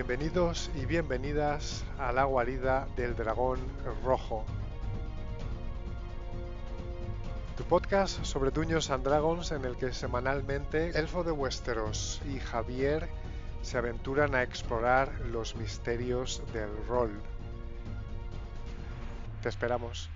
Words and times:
Bienvenidos 0.00 0.70
y 0.74 0.86
bienvenidas 0.86 1.84
a 1.98 2.10
la 2.10 2.24
guarida 2.24 2.88
del 2.96 3.14
dragón 3.14 3.60
rojo. 4.02 4.46
Tu 7.58 7.64
podcast 7.64 8.24
sobre 8.24 8.50
Duños 8.50 8.88
and 8.88 9.04
Dragons 9.04 9.52
en 9.52 9.66
el 9.66 9.76
que 9.76 9.92
semanalmente 9.92 10.98
Elfo 10.98 11.22
de 11.22 11.32
Westeros 11.32 12.22
y 12.26 12.40
Javier 12.40 13.10
se 13.60 13.76
aventuran 13.76 14.34
a 14.34 14.42
explorar 14.42 15.12
los 15.26 15.54
misterios 15.54 16.42
del 16.54 16.70
rol. 16.88 17.20
Te 19.42 19.50
esperamos. 19.50 20.08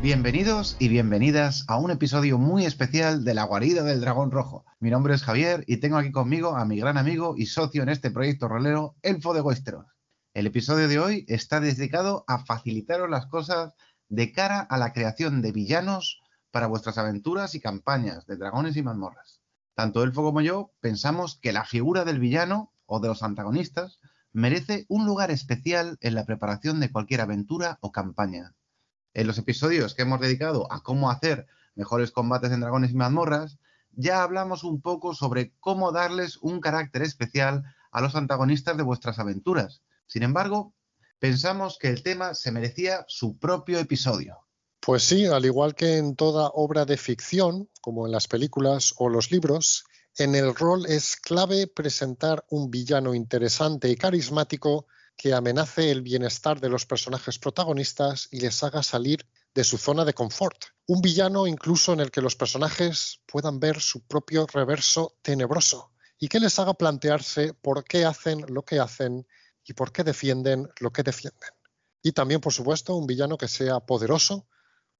Bienvenidos 0.00 0.76
y 0.78 0.86
bienvenidas 0.88 1.64
a 1.66 1.76
un 1.76 1.90
episodio 1.90 2.38
muy 2.38 2.64
especial 2.64 3.24
de 3.24 3.34
La 3.34 3.42
Guarida 3.42 3.82
del 3.82 4.00
Dragón 4.00 4.30
Rojo. 4.30 4.64
Mi 4.78 4.90
nombre 4.90 5.12
es 5.12 5.24
Javier 5.24 5.64
y 5.66 5.78
tengo 5.78 5.96
aquí 5.96 6.12
conmigo 6.12 6.54
a 6.56 6.64
mi 6.64 6.78
gran 6.78 6.98
amigo 6.98 7.34
y 7.36 7.46
socio 7.46 7.82
en 7.82 7.88
este 7.88 8.12
proyecto 8.12 8.46
rolero, 8.46 8.94
Elfo 9.02 9.34
de 9.34 9.40
Westeros. 9.40 9.86
El 10.34 10.46
episodio 10.46 10.86
de 10.86 11.00
hoy 11.00 11.24
está 11.26 11.58
dedicado 11.58 12.24
a 12.28 12.44
facilitaros 12.44 13.10
las 13.10 13.26
cosas 13.26 13.74
de 14.08 14.30
cara 14.30 14.60
a 14.60 14.78
la 14.78 14.92
creación 14.92 15.42
de 15.42 15.50
villanos 15.50 16.20
para 16.52 16.68
vuestras 16.68 16.96
aventuras 16.96 17.56
y 17.56 17.60
campañas 17.60 18.24
de 18.26 18.36
dragones 18.36 18.76
y 18.76 18.84
mazmorras. 18.84 19.40
Tanto 19.74 20.04
Elfo 20.04 20.22
como 20.22 20.40
yo 20.42 20.70
pensamos 20.78 21.40
que 21.42 21.52
la 21.52 21.64
figura 21.64 22.04
del 22.04 22.20
villano 22.20 22.72
o 22.86 23.00
de 23.00 23.08
los 23.08 23.24
antagonistas 23.24 23.98
merece 24.32 24.86
un 24.88 25.06
lugar 25.06 25.32
especial 25.32 25.98
en 26.02 26.14
la 26.14 26.24
preparación 26.24 26.78
de 26.78 26.92
cualquier 26.92 27.20
aventura 27.20 27.78
o 27.80 27.90
campaña 27.90 28.54
en 29.18 29.26
los 29.26 29.36
episodios 29.36 29.94
que 29.94 30.02
hemos 30.02 30.20
dedicado 30.20 30.72
a 30.72 30.80
cómo 30.80 31.10
hacer 31.10 31.48
mejores 31.74 32.12
combates 32.12 32.52
en 32.52 32.60
dragones 32.60 32.92
y 32.92 32.94
mazmorras, 32.94 33.58
ya 33.90 34.22
hablamos 34.22 34.62
un 34.62 34.80
poco 34.80 35.12
sobre 35.12 35.52
cómo 35.58 35.90
darles 35.90 36.36
un 36.36 36.60
carácter 36.60 37.02
especial 37.02 37.64
a 37.90 38.00
los 38.00 38.14
antagonistas 38.14 38.76
de 38.76 38.84
vuestras 38.84 39.18
aventuras. 39.18 39.82
Sin 40.06 40.22
embargo, 40.22 40.72
pensamos 41.18 41.78
que 41.80 41.88
el 41.88 42.04
tema 42.04 42.34
se 42.34 42.52
merecía 42.52 43.04
su 43.08 43.36
propio 43.40 43.80
episodio. 43.80 44.38
Pues 44.78 45.02
sí, 45.02 45.26
al 45.26 45.44
igual 45.44 45.74
que 45.74 45.96
en 45.96 46.14
toda 46.14 46.52
obra 46.54 46.84
de 46.84 46.96
ficción, 46.96 47.68
como 47.80 48.06
en 48.06 48.12
las 48.12 48.28
películas 48.28 48.94
o 48.98 49.08
los 49.08 49.32
libros, 49.32 49.84
en 50.16 50.36
el 50.36 50.54
rol 50.54 50.86
es 50.86 51.16
clave 51.16 51.66
presentar 51.66 52.44
un 52.50 52.70
villano 52.70 53.14
interesante 53.14 53.88
y 53.88 53.96
carismático 53.96 54.86
que 55.18 55.34
amenace 55.34 55.90
el 55.90 56.00
bienestar 56.00 56.60
de 56.60 56.68
los 56.68 56.86
personajes 56.86 57.40
protagonistas 57.40 58.28
y 58.30 58.38
les 58.38 58.62
haga 58.62 58.84
salir 58.84 59.26
de 59.52 59.64
su 59.64 59.76
zona 59.76 60.04
de 60.04 60.14
confort. 60.14 60.66
Un 60.86 61.02
villano 61.02 61.48
incluso 61.48 61.92
en 61.92 61.98
el 61.98 62.12
que 62.12 62.22
los 62.22 62.36
personajes 62.36 63.20
puedan 63.26 63.58
ver 63.58 63.80
su 63.80 64.06
propio 64.06 64.46
reverso 64.46 65.16
tenebroso 65.20 65.90
y 66.20 66.28
que 66.28 66.38
les 66.38 66.56
haga 66.60 66.74
plantearse 66.74 67.52
por 67.52 67.82
qué 67.82 68.04
hacen 68.04 68.44
lo 68.46 68.64
que 68.64 68.78
hacen 68.78 69.26
y 69.64 69.72
por 69.72 69.90
qué 69.90 70.04
defienden 70.04 70.70
lo 70.78 70.92
que 70.92 71.02
defienden. 71.02 71.50
Y 72.00 72.12
también, 72.12 72.40
por 72.40 72.52
supuesto, 72.52 72.94
un 72.94 73.08
villano 73.08 73.36
que 73.36 73.48
sea 73.48 73.80
poderoso, 73.80 74.46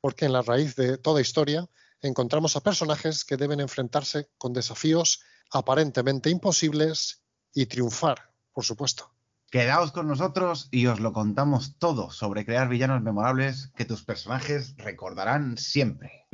porque 0.01 0.25
en 0.25 0.33
la 0.33 0.43
raíz 0.43 0.75
de 0.75 0.99
toda 0.99 1.21
historia 1.21 1.71
encontramos 2.01 2.57
a 2.57 2.61
personajes 2.61 3.25
que 3.25 3.37
deben 3.37 3.61
enfrentarse 3.61 4.29
con 4.37 4.53
desafíos 4.53 5.21
aparentemente 5.53 6.29
imposibles 6.29 7.23
y 7.55 7.67
triunfar, 7.67 8.33
por 8.53 8.65
supuesto. 8.65 9.13
Quedaos 9.51 9.93
con 9.93 10.07
nosotros 10.09 10.69
y 10.71 10.89
os 10.89 11.01
lo 11.01 11.15
contamos 11.15 11.79
todo 11.79 12.11
sobre 12.11 12.45
crear 12.45 12.69
villanos 12.69 13.01
memorables 13.01 13.73
que 13.75 13.87
tus 13.87 14.05
personajes 14.05 14.75
recordarán 14.77 15.57
siempre. 15.57 16.27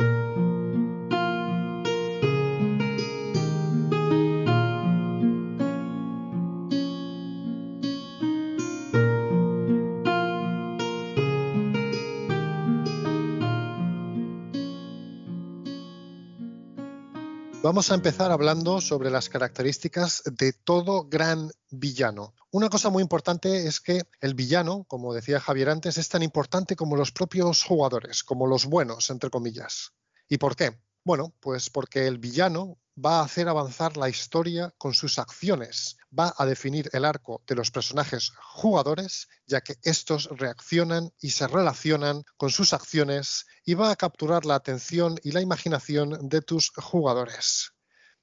Vamos 17.75 17.91
a 17.91 17.97
empezar 17.97 18.31
hablando 18.31 18.81
sobre 18.81 19.11
las 19.11 19.29
características 19.29 20.23
de 20.27 20.53
todo 20.53 21.09
gran 21.09 21.51
villano. 21.73 22.33
Una 22.53 22.69
cosa 22.69 22.89
muy 22.89 23.03
importante 23.03 23.67
es 23.67 23.81
que 23.81 24.05
el 24.21 24.35
villano, 24.35 24.85
como 24.85 25.13
decía 25.13 25.41
Javier 25.41 25.71
antes, 25.71 25.99
es 25.99 26.09
tan 26.09 26.23
importante 26.23 26.77
como 26.77 26.95
los 26.95 27.11
propios 27.11 27.65
jugadores, 27.65 28.23
como 28.23 28.47
los 28.47 28.67
buenos, 28.67 29.11
entre 29.11 29.29
comillas. 29.29 29.91
¿Y 30.29 30.39
por 30.39 30.55
qué? 30.55 30.79
Bueno, 31.05 31.35
pues 31.41 31.69
porque 31.69 32.07
el 32.07 32.19
villano 32.19 32.79
va 32.97 33.19
a 33.19 33.25
hacer 33.25 33.49
avanzar 33.49 33.97
la 33.97 34.09
historia 34.09 34.73
con 34.79 34.95
sus 34.95 35.19
acciones, 35.19 35.97
va 36.17 36.35
a 36.37 36.47
definir 36.47 36.89
el 36.93 37.05
arco 37.05 37.43
de 37.47 37.55
los 37.55 37.71
personajes 37.71 38.33
jugadores, 38.41 39.29
ya 39.47 39.61
que 39.61 39.77
estos 39.83 40.29
reaccionan 40.31 41.11
y 41.21 41.31
se 41.31 41.47
relacionan 41.47 42.23
con 42.37 42.51
sus 42.51 42.73
acciones 42.73 43.47
y 43.65 43.75
va 43.75 43.91
a 43.91 43.97
capturar 43.97 44.45
la 44.45 44.55
atención 44.55 45.19
y 45.23 45.33
la 45.33 45.41
imaginación 45.41 46.29
de 46.29 46.41
tus 46.41 46.71
jugadores. 46.77 47.73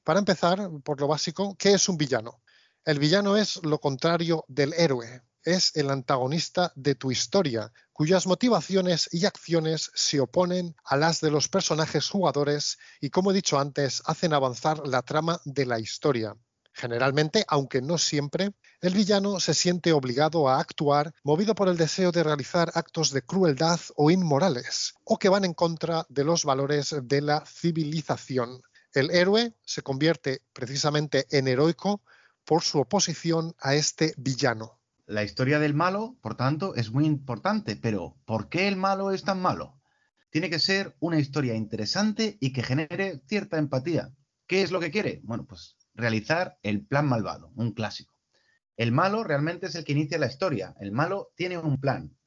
Para 0.03 0.19
empezar, 0.19 0.69
por 0.83 0.99
lo 0.99 1.07
básico, 1.07 1.55
¿qué 1.57 1.73
es 1.73 1.89
un 1.89 1.97
villano? 1.97 2.41
El 2.83 2.97
villano 2.97 3.37
es 3.37 3.63
lo 3.63 3.79
contrario 3.79 4.43
del 4.47 4.73
héroe, 4.73 5.21
es 5.43 5.75
el 5.75 5.89
antagonista 5.89 6.71
de 6.75 6.95
tu 6.95 7.11
historia, 7.11 7.71
cuyas 7.93 8.27
motivaciones 8.27 9.09
y 9.11 9.25
acciones 9.25 9.91
se 9.93 10.19
oponen 10.19 10.75
a 10.83 10.97
las 10.97 11.21
de 11.21 11.31
los 11.31 11.47
personajes 11.47 12.09
jugadores 12.09 12.77
y, 12.99 13.09
como 13.09 13.31
he 13.31 13.33
dicho 13.33 13.59
antes, 13.59 14.01
hacen 14.05 14.33
avanzar 14.33 14.87
la 14.87 15.01
trama 15.01 15.39
de 15.45 15.65
la 15.65 15.79
historia. 15.79 16.35
Generalmente, 16.73 17.45
aunque 17.47 17.81
no 17.81 17.97
siempre, 17.97 18.53
el 18.79 18.93
villano 18.93 19.39
se 19.39 19.53
siente 19.53 19.91
obligado 19.91 20.47
a 20.47 20.59
actuar 20.59 21.13
movido 21.23 21.53
por 21.53 21.67
el 21.67 21.77
deseo 21.77 22.11
de 22.11 22.23
realizar 22.23 22.71
actos 22.75 23.11
de 23.11 23.21
crueldad 23.21 23.79
o 23.95 24.09
inmorales, 24.09 24.95
o 25.03 25.19
que 25.19 25.29
van 25.29 25.45
en 25.45 25.53
contra 25.53 26.05
de 26.09 26.23
los 26.23 26.45
valores 26.45 26.95
de 27.03 27.21
la 27.21 27.45
civilización. 27.45 28.61
El 28.93 29.11
héroe 29.11 29.53
se 29.63 29.81
convierte 29.81 30.41
precisamente 30.53 31.27
en 31.29 31.47
heroico 31.47 32.01
por 32.45 32.63
su 32.63 32.79
oposición 32.79 33.55
a 33.59 33.75
este 33.75 34.13
villano. 34.17 34.80
La 35.11 35.25
historia 35.25 35.59
del 35.59 35.73
malo, 35.73 36.15
por 36.21 36.35
tanto, 36.35 36.73
es 36.73 36.93
muy 36.93 37.05
importante, 37.05 37.75
pero 37.75 38.15
¿por 38.23 38.47
qué 38.47 38.69
el 38.69 38.77
malo 38.77 39.11
es 39.11 39.23
tan 39.23 39.41
malo? 39.41 39.77
Tiene 40.29 40.49
que 40.49 40.57
ser 40.57 40.95
una 41.01 41.19
historia 41.19 41.53
interesante 41.53 42.37
y 42.39 42.53
que 42.53 42.63
genere 42.63 43.21
cierta 43.27 43.57
empatía. 43.57 44.13
¿Qué 44.47 44.61
es 44.61 44.71
lo 44.71 44.79
que 44.79 44.89
quiere? 44.89 45.19
Bueno, 45.25 45.45
pues 45.45 45.75
realizar 45.95 46.57
el 46.63 46.85
plan 46.85 47.09
malvado, 47.09 47.51
un 47.57 47.73
clásico. 47.73 48.13
El 48.77 48.93
malo 48.93 49.25
realmente 49.25 49.65
es 49.65 49.75
el 49.75 49.83
que 49.83 49.91
inicia 49.91 50.17
la 50.17 50.27
historia. 50.27 50.75
El 50.79 50.93
malo 50.93 51.33
tiene 51.35 51.57
un 51.57 51.81
plan. 51.81 52.17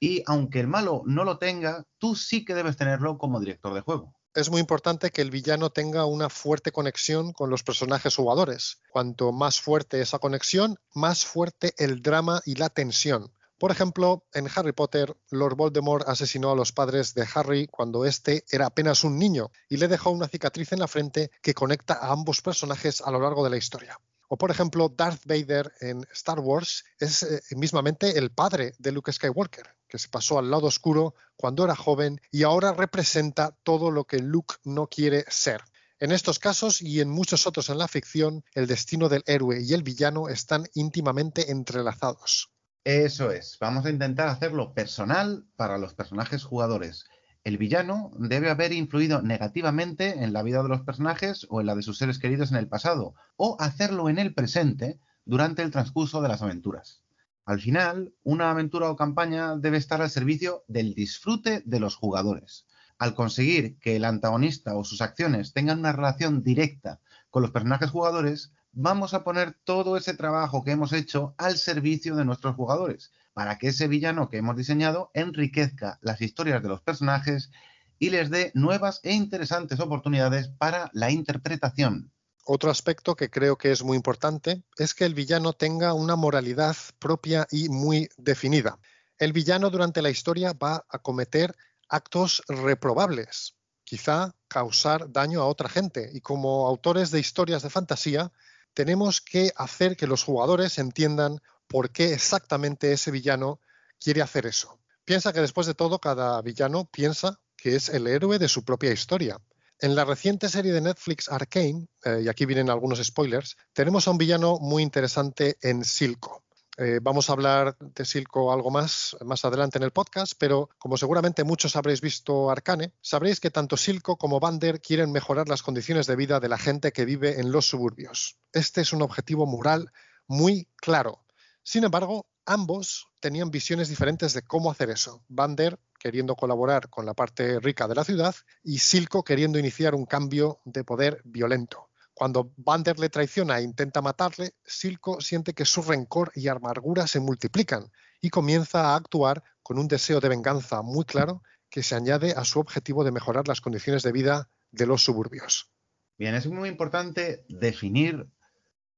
Y 0.00 0.24
aunque 0.26 0.58
el 0.58 0.66
malo 0.66 1.04
no 1.06 1.22
lo 1.22 1.38
tenga, 1.38 1.84
tú 1.98 2.16
sí 2.16 2.44
que 2.44 2.56
debes 2.56 2.76
tenerlo 2.76 3.16
como 3.16 3.38
director 3.38 3.72
de 3.74 3.82
juego 3.82 4.13
es 4.34 4.50
muy 4.50 4.60
importante 4.60 5.10
que 5.10 5.22
el 5.22 5.30
villano 5.30 5.70
tenga 5.70 6.06
una 6.06 6.28
fuerte 6.28 6.72
conexión 6.72 7.32
con 7.32 7.50
los 7.50 7.62
personajes 7.62 8.16
jugadores. 8.16 8.80
Cuanto 8.90 9.30
más 9.32 9.60
fuerte 9.60 10.00
esa 10.00 10.18
conexión, 10.18 10.76
más 10.92 11.24
fuerte 11.24 11.72
el 11.78 12.02
drama 12.02 12.42
y 12.44 12.56
la 12.56 12.68
tensión. 12.68 13.32
Por 13.58 13.70
ejemplo, 13.70 14.24
en 14.34 14.48
Harry 14.54 14.72
Potter, 14.72 15.16
Lord 15.30 15.54
Voldemort 15.54 16.08
asesinó 16.08 16.50
a 16.50 16.56
los 16.56 16.72
padres 16.72 17.14
de 17.14 17.26
Harry 17.34 17.68
cuando 17.68 18.04
éste 18.04 18.44
era 18.50 18.66
apenas 18.66 19.04
un 19.04 19.18
niño 19.18 19.52
y 19.68 19.76
le 19.76 19.86
dejó 19.86 20.10
una 20.10 20.28
cicatriz 20.28 20.72
en 20.72 20.80
la 20.80 20.88
frente 20.88 21.30
que 21.40 21.54
conecta 21.54 21.94
a 21.94 22.10
ambos 22.10 22.42
personajes 22.42 23.00
a 23.00 23.12
lo 23.12 23.20
largo 23.20 23.44
de 23.44 23.50
la 23.50 23.56
historia. 23.56 23.98
O 24.28 24.36
por 24.36 24.50
ejemplo, 24.50 24.88
Darth 24.88 25.22
Vader 25.26 25.72
en 25.80 26.04
Star 26.12 26.40
Wars 26.40 26.84
es 26.98 27.22
eh, 27.22 27.40
mismamente 27.56 28.18
el 28.18 28.32
padre 28.32 28.74
de 28.78 28.90
Luke 28.90 29.12
Skywalker, 29.12 29.76
que 29.94 29.98
se 30.00 30.08
pasó 30.08 30.40
al 30.40 30.50
lado 30.50 30.66
oscuro 30.66 31.14
cuando 31.36 31.62
era 31.62 31.76
joven 31.76 32.20
y 32.32 32.42
ahora 32.42 32.72
representa 32.72 33.56
todo 33.62 33.92
lo 33.92 34.02
que 34.02 34.18
Luke 34.18 34.56
no 34.64 34.88
quiere 34.88 35.24
ser. 35.28 35.62
En 36.00 36.10
estos 36.10 36.40
casos 36.40 36.82
y 36.82 37.00
en 37.00 37.08
muchos 37.08 37.46
otros 37.46 37.70
en 37.70 37.78
la 37.78 37.86
ficción, 37.86 38.44
el 38.54 38.66
destino 38.66 39.08
del 39.08 39.22
héroe 39.24 39.62
y 39.62 39.72
el 39.72 39.84
villano 39.84 40.28
están 40.28 40.64
íntimamente 40.74 41.52
entrelazados. 41.52 42.50
Eso 42.82 43.30
es, 43.30 43.56
vamos 43.60 43.86
a 43.86 43.90
intentar 43.90 44.26
hacerlo 44.26 44.74
personal 44.74 45.46
para 45.54 45.78
los 45.78 45.94
personajes 45.94 46.42
jugadores 46.42 47.04
el 47.44 47.58
villano 47.58 48.10
debe 48.18 48.48
haber 48.48 48.72
influido 48.72 49.20
negativamente 49.20 50.24
en 50.24 50.32
la 50.32 50.42
vida 50.42 50.62
de 50.62 50.70
los 50.70 50.80
personajes 50.80 51.46
o 51.50 51.60
en 51.60 51.66
la 51.66 51.74
de 51.74 51.82
sus 51.82 51.98
seres 51.98 52.18
queridos 52.18 52.50
en 52.50 52.56
el 52.56 52.68
pasado, 52.68 53.14
o 53.36 53.58
hacerlo 53.60 54.08
en 54.08 54.18
el 54.18 54.32
presente 54.32 54.98
durante 55.26 55.60
el 55.60 55.70
transcurso 55.70 56.22
de 56.22 56.28
las 56.28 56.40
aventuras. 56.40 57.03
Al 57.46 57.60
final, 57.60 58.14
una 58.22 58.50
aventura 58.50 58.90
o 58.90 58.96
campaña 58.96 59.56
debe 59.56 59.76
estar 59.76 60.00
al 60.00 60.08
servicio 60.08 60.64
del 60.66 60.94
disfrute 60.94 61.62
de 61.66 61.78
los 61.78 61.94
jugadores. 61.94 62.66
Al 62.98 63.14
conseguir 63.14 63.78
que 63.80 63.96
el 63.96 64.06
antagonista 64.06 64.76
o 64.76 64.84
sus 64.84 65.02
acciones 65.02 65.52
tengan 65.52 65.80
una 65.80 65.92
relación 65.92 66.42
directa 66.42 67.00
con 67.28 67.42
los 67.42 67.50
personajes 67.50 67.90
jugadores, 67.90 68.52
vamos 68.72 69.12
a 69.12 69.24
poner 69.24 69.58
todo 69.64 69.98
ese 69.98 70.14
trabajo 70.14 70.64
que 70.64 70.70
hemos 70.70 70.94
hecho 70.94 71.34
al 71.36 71.58
servicio 71.58 72.16
de 72.16 72.24
nuestros 72.24 72.56
jugadores 72.56 73.12
para 73.34 73.58
que 73.58 73.68
ese 73.68 73.88
villano 73.88 74.30
que 74.30 74.38
hemos 74.38 74.56
diseñado 74.56 75.10
enriquezca 75.12 75.98
las 76.00 76.22
historias 76.22 76.62
de 76.62 76.68
los 76.68 76.80
personajes 76.80 77.50
y 77.98 78.08
les 78.08 78.30
dé 78.30 78.52
nuevas 78.54 79.00
e 79.02 79.12
interesantes 79.12 79.80
oportunidades 79.80 80.48
para 80.48 80.88
la 80.94 81.10
interpretación. 81.10 82.13
Otro 82.44 82.70
aspecto 82.70 83.16
que 83.16 83.30
creo 83.30 83.56
que 83.56 83.72
es 83.72 83.82
muy 83.82 83.96
importante 83.96 84.62
es 84.76 84.94
que 84.94 85.06
el 85.06 85.14
villano 85.14 85.54
tenga 85.54 85.94
una 85.94 86.14
moralidad 86.14 86.76
propia 86.98 87.46
y 87.50 87.70
muy 87.70 88.10
definida. 88.18 88.78
El 89.18 89.32
villano 89.32 89.70
durante 89.70 90.02
la 90.02 90.10
historia 90.10 90.52
va 90.52 90.84
a 90.90 90.98
cometer 90.98 91.56
actos 91.88 92.42
reprobables, 92.46 93.56
quizá 93.84 94.34
causar 94.48 95.10
daño 95.10 95.40
a 95.40 95.46
otra 95.46 95.70
gente. 95.70 96.10
Y 96.12 96.20
como 96.20 96.66
autores 96.66 97.10
de 97.10 97.20
historias 97.20 97.62
de 97.62 97.70
fantasía, 97.70 98.30
tenemos 98.74 99.22
que 99.22 99.52
hacer 99.56 99.96
que 99.96 100.06
los 100.06 100.22
jugadores 100.22 100.78
entiendan 100.78 101.40
por 101.66 101.90
qué 101.90 102.12
exactamente 102.12 102.92
ese 102.92 103.10
villano 103.10 103.60
quiere 103.98 104.20
hacer 104.20 104.44
eso. 104.44 104.78
Piensa 105.06 105.32
que 105.32 105.40
después 105.40 105.66
de 105.66 105.74
todo, 105.74 105.98
cada 105.98 106.42
villano 106.42 106.84
piensa 106.90 107.40
que 107.56 107.76
es 107.76 107.88
el 107.88 108.06
héroe 108.06 108.38
de 108.38 108.48
su 108.48 108.64
propia 108.64 108.92
historia. 108.92 109.40
En 109.80 109.94
la 109.94 110.04
reciente 110.04 110.48
serie 110.48 110.72
de 110.72 110.80
Netflix 110.80 111.28
Arcane, 111.28 111.88
eh, 112.04 112.22
y 112.24 112.28
aquí 112.28 112.46
vienen 112.46 112.70
algunos 112.70 113.02
spoilers, 113.02 113.56
tenemos 113.72 114.06
a 114.06 114.12
un 114.12 114.18
villano 114.18 114.58
muy 114.60 114.82
interesante 114.82 115.56
en 115.62 115.84
Silco. 115.84 116.44
Eh, 116.76 116.98
vamos 117.00 117.28
a 117.28 117.34
hablar 117.34 117.76
de 117.78 118.04
Silco 118.04 118.52
algo 118.52 118.70
más 118.70 119.16
más 119.24 119.44
adelante 119.44 119.78
en 119.78 119.84
el 119.84 119.92
podcast, 119.92 120.32
pero 120.38 120.70
como 120.78 120.96
seguramente 120.96 121.44
muchos 121.44 121.76
habréis 121.76 122.00
visto 122.00 122.50
Arcane, 122.50 122.92
sabréis 123.00 123.38
que 123.38 123.50
tanto 123.50 123.76
Silco 123.76 124.16
como 124.16 124.40
Bander 124.40 124.80
quieren 124.80 125.12
mejorar 125.12 125.48
las 125.48 125.62
condiciones 125.62 126.06
de 126.06 126.16
vida 126.16 126.40
de 126.40 126.48
la 126.48 126.58
gente 126.58 126.92
que 126.92 127.04
vive 127.04 127.40
en 127.40 127.52
los 127.52 127.68
suburbios. 127.68 128.38
Este 128.52 128.80
es 128.80 128.92
un 128.92 129.02
objetivo 129.02 129.46
moral 129.46 129.92
muy 130.26 130.68
claro. 130.76 131.24
Sin 131.62 131.84
embargo, 131.84 132.26
ambos 132.44 133.08
tenían 133.20 133.50
visiones 133.50 133.88
diferentes 133.88 134.34
de 134.34 134.42
cómo 134.42 134.70
hacer 134.70 134.90
eso. 134.90 135.24
Bander 135.28 135.78
queriendo 136.04 136.36
colaborar 136.36 136.90
con 136.90 137.06
la 137.06 137.14
parte 137.14 137.58
rica 137.60 137.88
de 137.88 137.94
la 137.94 138.04
ciudad 138.04 138.34
y 138.62 138.76
Silco 138.76 139.24
queriendo 139.24 139.58
iniciar 139.58 139.94
un 139.94 140.04
cambio 140.04 140.60
de 140.66 140.84
poder 140.84 141.22
violento. 141.24 141.88
Cuando 142.12 142.52
Bander 142.58 142.98
le 142.98 143.08
traiciona 143.08 143.58
e 143.58 143.62
intenta 143.62 144.02
matarle, 144.02 144.52
Silco 144.66 145.22
siente 145.22 145.54
que 145.54 145.64
su 145.64 145.80
rencor 145.80 146.30
y 146.34 146.48
amargura 146.48 147.06
se 147.06 147.20
multiplican 147.20 147.90
y 148.20 148.28
comienza 148.28 148.90
a 148.90 148.96
actuar 148.96 149.42
con 149.62 149.78
un 149.78 149.88
deseo 149.88 150.20
de 150.20 150.28
venganza 150.28 150.82
muy 150.82 151.06
claro 151.06 151.42
que 151.70 151.82
se 151.82 151.94
añade 151.94 152.32
a 152.32 152.44
su 152.44 152.60
objetivo 152.60 153.02
de 153.02 153.10
mejorar 153.10 153.48
las 153.48 153.62
condiciones 153.62 154.02
de 154.02 154.12
vida 154.12 154.50
de 154.72 154.84
los 154.84 155.02
suburbios. 155.02 155.70
Bien, 156.18 156.34
es 156.34 156.46
muy 156.46 156.68
importante 156.68 157.46
definir 157.48 158.28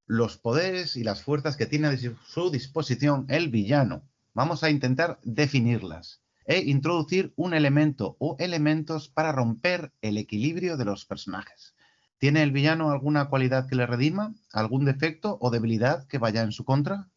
los 0.07 0.39
poderes 0.39 0.97
y 0.97 1.05
las 1.05 1.23
fuerzas 1.23 1.57
que 1.57 1.67
tiene 1.67 1.87
a 1.87 1.97
su 1.97 2.51
disposición 2.51 3.27
el 3.29 3.49
villano. 3.49 4.03
Vamos 4.35 4.65
a 4.65 4.71
intentar 4.71 5.21
definirlas 5.23 6.26
e 6.47 6.61
introducir 6.61 7.33
un 7.37 7.55
elemento 7.55 8.17
o 8.19 8.37
elementos 8.39 9.09
para 9.09 9.33
romper 9.33 9.93
el 10.01 10.17
equilibrio 10.17 10.77
de 10.77 10.85
los 10.85 11.05
personajes. 11.05 11.75
¿Tiene 12.19 12.43
el 12.43 12.53
villano 12.53 12.91
alguna 12.91 13.29
cualidad 13.29 13.69
que 13.69 13.77
le 13.77 13.87
redima? 13.87 14.35
¿Algún 14.53 14.85
defecto 14.85 15.37
o 15.41 15.51
debilidad 15.51 16.07
que 16.07 16.19
vaya 16.19 16.43
en 16.43 16.53
su 16.53 16.65
contra? 16.65 17.09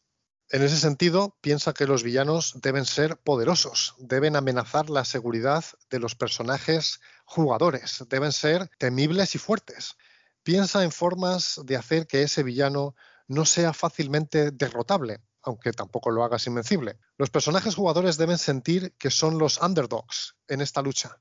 En 0.51 0.63
ese 0.63 0.77
sentido, 0.77 1.37
piensa 1.41 1.73
que 1.73 1.85
los 1.85 2.01
villanos 2.01 2.59
deben 2.61 2.85
ser 2.85 3.17
poderosos, 3.17 3.93
deben 3.99 4.35
amenazar 4.35 4.89
la 4.89 5.05
seguridad 5.05 5.63
de 5.91 5.99
los 5.99 6.15
personajes 6.15 6.99
jugadores, 7.23 8.03
deben 8.09 8.31
ser 8.31 8.67
temibles 8.79 9.35
y 9.35 9.37
fuertes. 9.37 9.95
Piensa 10.41 10.83
en 10.83 10.91
formas 10.91 11.61
de 11.65 11.75
hacer 11.75 12.07
que 12.07 12.23
ese 12.23 12.41
villano 12.41 12.95
no 13.27 13.45
sea 13.45 13.73
fácilmente 13.73 14.49
derrotable, 14.49 15.21
aunque 15.43 15.71
tampoco 15.71 16.11
lo 16.11 16.23
hagas 16.23 16.47
invencible. 16.47 16.97
Los 17.17 17.29
personajes 17.29 17.75
jugadores 17.75 18.17
deben 18.17 18.37
sentir 18.37 18.93
que 18.97 19.09
son 19.09 19.37
los 19.37 19.59
underdogs 19.61 20.35
en 20.47 20.61
esta 20.61 20.81
lucha 20.81 21.19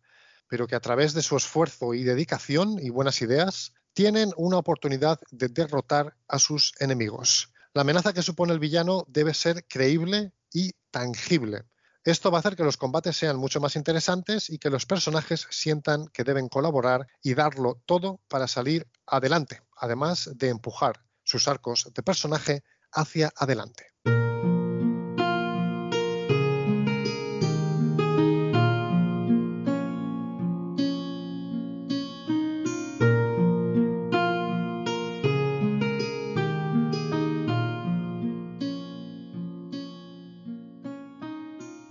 pero 0.48 0.66
que 0.66 0.74
a 0.74 0.80
través 0.80 1.14
de 1.14 1.22
su 1.22 1.36
esfuerzo 1.36 1.94
y 1.94 2.02
dedicación 2.02 2.78
y 2.80 2.90
buenas 2.90 3.22
ideas 3.22 3.74
tienen 3.92 4.32
una 4.36 4.58
oportunidad 4.58 5.20
de 5.30 5.48
derrotar 5.48 6.16
a 6.26 6.38
sus 6.38 6.72
enemigos. 6.80 7.52
La 7.74 7.82
amenaza 7.82 8.12
que 8.12 8.22
supone 8.22 8.52
el 8.52 8.58
villano 8.58 9.04
debe 9.08 9.34
ser 9.34 9.66
creíble 9.68 10.32
y 10.52 10.72
tangible. 10.90 11.64
Esto 12.04 12.30
va 12.30 12.38
a 12.38 12.40
hacer 12.40 12.56
que 12.56 12.64
los 12.64 12.78
combates 12.78 13.16
sean 13.16 13.36
mucho 13.36 13.60
más 13.60 13.76
interesantes 13.76 14.48
y 14.48 14.58
que 14.58 14.70
los 14.70 14.86
personajes 14.86 15.46
sientan 15.50 16.08
que 16.08 16.24
deben 16.24 16.48
colaborar 16.48 17.06
y 17.22 17.34
darlo 17.34 17.82
todo 17.84 18.20
para 18.28 18.48
salir 18.48 18.88
adelante, 19.06 19.62
además 19.76 20.30
de 20.34 20.48
empujar 20.48 21.04
sus 21.22 21.48
arcos 21.48 21.90
de 21.92 22.02
personaje 22.02 22.62
hacia 22.92 23.30
adelante. 23.36 23.88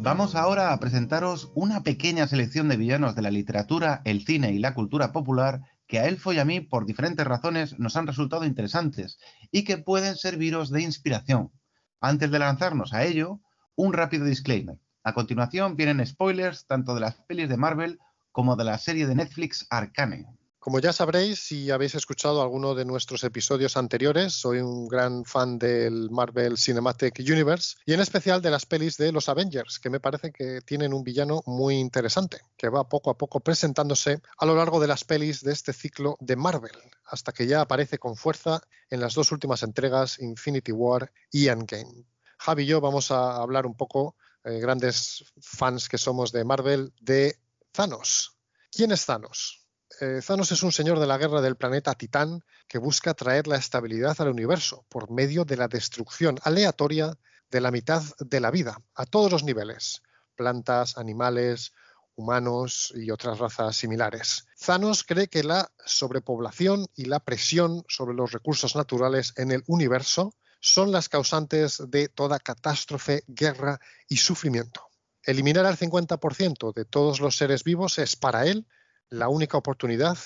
Vamos 0.08 0.36
ahora 0.36 0.72
a 0.72 0.80
presentaros 0.80 1.52
una 1.54 1.84
pequeña 1.84 2.28
selección 2.28 2.70
de 2.70 2.78
villanos 2.78 3.14
de 3.14 3.22
la 3.22 3.30
literatura, 3.30 4.02
el 4.06 4.26
cine 4.26 4.54
y 4.54 4.58
la 4.58 4.74
cultura 4.74 5.12
popular 5.12 5.64
que 5.86 6.00
a 6.00 6.08
Elfo 6.08 6.32
y 6.32 6.40
a 6.40 6.46
mí, 6.46 6.62
por 6.62 6.86
diferentes 6.86 7.28
razones, 7.28 7.78
nos 7.78 7.98
han 7.98 8.08
resultado 8.08 8.46
interesantes 8.46 9.20
y 9.52 9.66
que 9.66 9.78
pueden 9.78 10.16
serviros 10.16 10.72
de 10.72 10.82
inspiración. 10.82 11.52
Antes 12.00 12.30
de 12.30 12.40
lanzarnos 12.40 12.94
a 12.94 13.04
ello, 13.06 13.42
un 13.76 13.94
rápido 13.94 14.26
disclaimer. 14.26 14.80
A 15.04 15.14
continuación 15.14 15.76
vienen 15.76 16.06
spoilers 16.06 16.68
tanto 16.68 16.94
de 16.94 17.02
las 17.02 17.16
pelis 17.16 17.50
de 17.50 17.58
Marvel 17.58 18.00
como 18.32 18.56
de 18.56 18.66
la 18.66 18.78
serie 18.78 19.08
de 19.08 19.16
Netflix 19.16 19.66
Arcane. 19.70 20.28
Como 20.68 20.82
ya 20.82 20.92
sabréis, 20.92 21.40
si 21.40 21.72
habéis 21.72 21.96
escuchado 21.96 22.42
alguno 22.42 22.76
de 22.76 22.84
nuestros 22.84 23.24
episodios 23.24 23.78
anteriores, 23.78 24.34
soy 24.34 24.58
un 24.58 24.86
gran 24.86 25.24
fan 25.24 25.58
del 25.58 26.10
Marvel 26.12 26.58
Cinematic 26.58 27.20
Universe 27.20 27.78
y 27.86 27.94
en 27.94 28.02
especial 28.02 28.42
de 28.42 28.52
las 28.52 28.66
pelis 28.66 28.98
de 28.98 29.14
los 29.14 29.30
Avengers, 29.30 29.80
que 29.80 29.90
me 29.90 30.02
parece 30.02 30.34
que 30.34 30.60
tienen 30.60 30.94
un 30.94 31.06
villano 31.06 31.42
muy 31.46 31.76
interesante, 31.76 32.42
que 32.58 32.68
va 32.68 32.90
poco 32.90 33.10
a 33.12 33.18
poco 33.18 33.40
presentándose 33.40 34.20
a 34.38 34.46
lo 34.46 34.58
largo 34.58 34.82
de 34.82 34.88
las 34.88 35.06
pelis 35.06 35.42
de 35.42 35.54
este 35.54 35.72
ciclo 35.72 36.18
de 36.20 36.36
Marvel, 36.36 36.78
hasta 37.06 37.32
que 37.32 37.48
ya 37.48 37.62
aparece 37.62 37.98
con 37.98 38.18
fuerza 38.18 38.60
en 38.90 39.00
las 39.00 39.14
dos 39.14 39.32
últimas 39.32 39.64
entregas, 39.64 40.20
Infinity 40.20 40.74
War 40.74 41.14
y 41.32 41.48
Endgame. 41.48 42.04
Javi 42.40 42.64
y 42.64 42.66
yo 42.66 42.82
vamos 42.82 43.10
a 43.12 43.38
hablar 43.38 43.66
un 43.68 43.78
poco, 43.78 44.18
eh, 44.44 44.60
grandes 44.60 45.24
fans 45.40 45.88
que 45.88 45.98
somos 45.98 46.34
de 46.34 46.44
Marvel, 46.44 46.92
de 47.00 47.40
Thanos. 47.72 48.38
¿Quién 48.70 48.92
es 48.92 49.06
Thanos? 49.06 49.67
Eh, 50.00 50.22
Thanos 50.26 50.52
es 50.52 50.62
un 50.62 50.72
señor 50.72 51.00
de 51.00 51.08
la 51.08 51.18
guerra 51.18 51.42
del 51.42 51.56
planeta 51.56 51.96
Titán 51.96 52.44
que 52.68 52.78
busca 52.78 53.16
traer 53.16 53.48
la 53.48 53.56
estabilidad 53.56 54.16
al 54.20 54.30
universo 54.30 54.86
por 54.90 55.10
medio 55.10 55.44
de 55.44 55.58
la 55.58 55.68
destrucción 55.68 56.38
aleatoria 56.44 57.18
de 57.50 57.62
la 57.62 57.72
mitad 57.72 58.04
de 58.20 58.40
la 58.40 58.52
vida, 58.52 58.80
a 58.94 59.06
todos 59.08 59.32
los 59.32 59.44
niveles, 59.44 60.04
plantas, 60.36 60.98
animales, 61.00 61.74
humanos 62.16 62.94
y 62.96 63.10
otras 63.10 63.40
razas 63.40 63.76
similares. 63.76 64.46
Thanos 64.64 65.04
cree 65.04 65.30
que 65.30 65.44
la 65.44 65.72
sobrepoblación 65.84 66.86
y 66.96 67.06
la 67.06 67.20
presión 67.20 67.84
sobre 67.88 68.16
los 68.16 68.32
recursos 68.32 68.76
naturales 68.76 69.34
en 69.36 69.52
el 69.52 69.64
universo 69.66 70.34
son 70.60 70.92
las 70.92 71.10
causantes 71.10 71.82
de 71.88 72.08
toda 72.10 72.40
catástrofe, 72.40 73.24
guerra 73.28 73.80
y 74.08 74.18
sufrimiento. 74.18 74.90
Eliminar 75.24 75.66
al 75.66 75.78
50% 75.78 76.74
de 76.74 76.86
todos 76.86 77.20
los 77.20 77.36
seres 77.36 77.64
vivos 77.64 77.98
es 77.98 78.16
para 78.16 78.46
él 78.46 78.68
la 79.10 79.30
única 79.30 79.58
oportunidad 79.58 80.18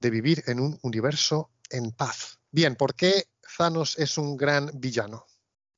de 0.00 0.10
vivir 0.10 0.42
en 0.46 0.60
un 0.60 0.78
universo 0.82 1.50
en 1.70 1.90
paz. 1.92 2.38
Bien, 2.50 2.76
¿por 2.76 2.94
qué 2.94 3.24
Thanos 3.56 3.98
es 3.98 4.18
un 4.18 4.36
gran 4.36 4.70
villano? 4.74 5.24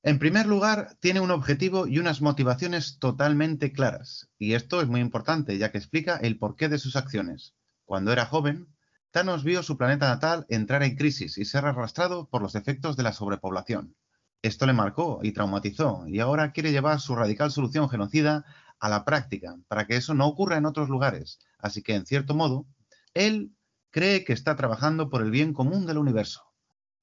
En 0.03 0.19
primer 0.19 0.47
lugar, 0.47 0.97
tiene 1.01 1.21
un 1.21 1.31
objetivo 1.31 1.87
y 1.87 1.99
unas 1.99 2.21
motivaciones 2.21 2.99
totalmente 2.99 3.73
claras, 3.73 4.29
y 4.39 4.55
esto 4.55 4.81
es 4.81 4.89
muy 4.89 5.01
importante 5.01 5.59
ya 5.59 5.71
que 5.73 5.79
explica 5.79 6.17
el 6.17 6.39
porqué 6.39 6.69
de 6.69 6.79
sus 6.79 6.97
acciones. 6.97 7.55
Cuando 7.85 8.13
era 8.13 8.27
joven, 8.27 8.69
Thanos 9.11 9.43
vio 9.43 9.63
su 9.63 9.77
planeta 9.77 10.09
natal 10.09 10.47
entrar 10.49 10.83
en 10.83 10.97
crisis 10.97 11.39
y 11.39 11.45
ser 11.45 11.65
arrastrado 11.65 12.29
por 12.29 12.43
los 12.43 12.55
efectos 12.55 12.97
de 12.97 13.03
la 13.03 13.13
sobrepoblación. 13.13 13.97
Esto 14.43 14.67
le 14.67 14.73
marcó 14.73 15.19
y 15.23 15.33
traumatizó, 15.33 16.05
y 16.07 16.21
ahora 16.21 16.53
quiere 16.53 16.71
llevar 16.71 17.01
su 17.01 17.17
radical 17.17 17.51
solución 17.51 17.89
genocida 17.89 18.45
a 18.81 18.89
la 18.89 19.05
práctica 19.05 19.57
para 19.69 19.87
que 19.87 19.97
eso 19.97 20.15
no 20.15 20.27
ocurra 20.27 20.57
en 20.57 20.67
otros 20.67 20.89
lugares. 20.89 21.39
Así 21.59 21.83
que, 21.83 21.95
en 21.95 22.07
cierto 22.07 22.35
modo, 22.35 22.67
él 23.15 23.53
cree 23.91 24.25
que 24.25 24.33
está 24.33 24.57
trabajando 24.57 25.11
por 25.11 25.23
el 25.23 25.31
bien 25.31 25.53
común 25.53 25.87
del 25.87 25.99
universo. 25.99 26.43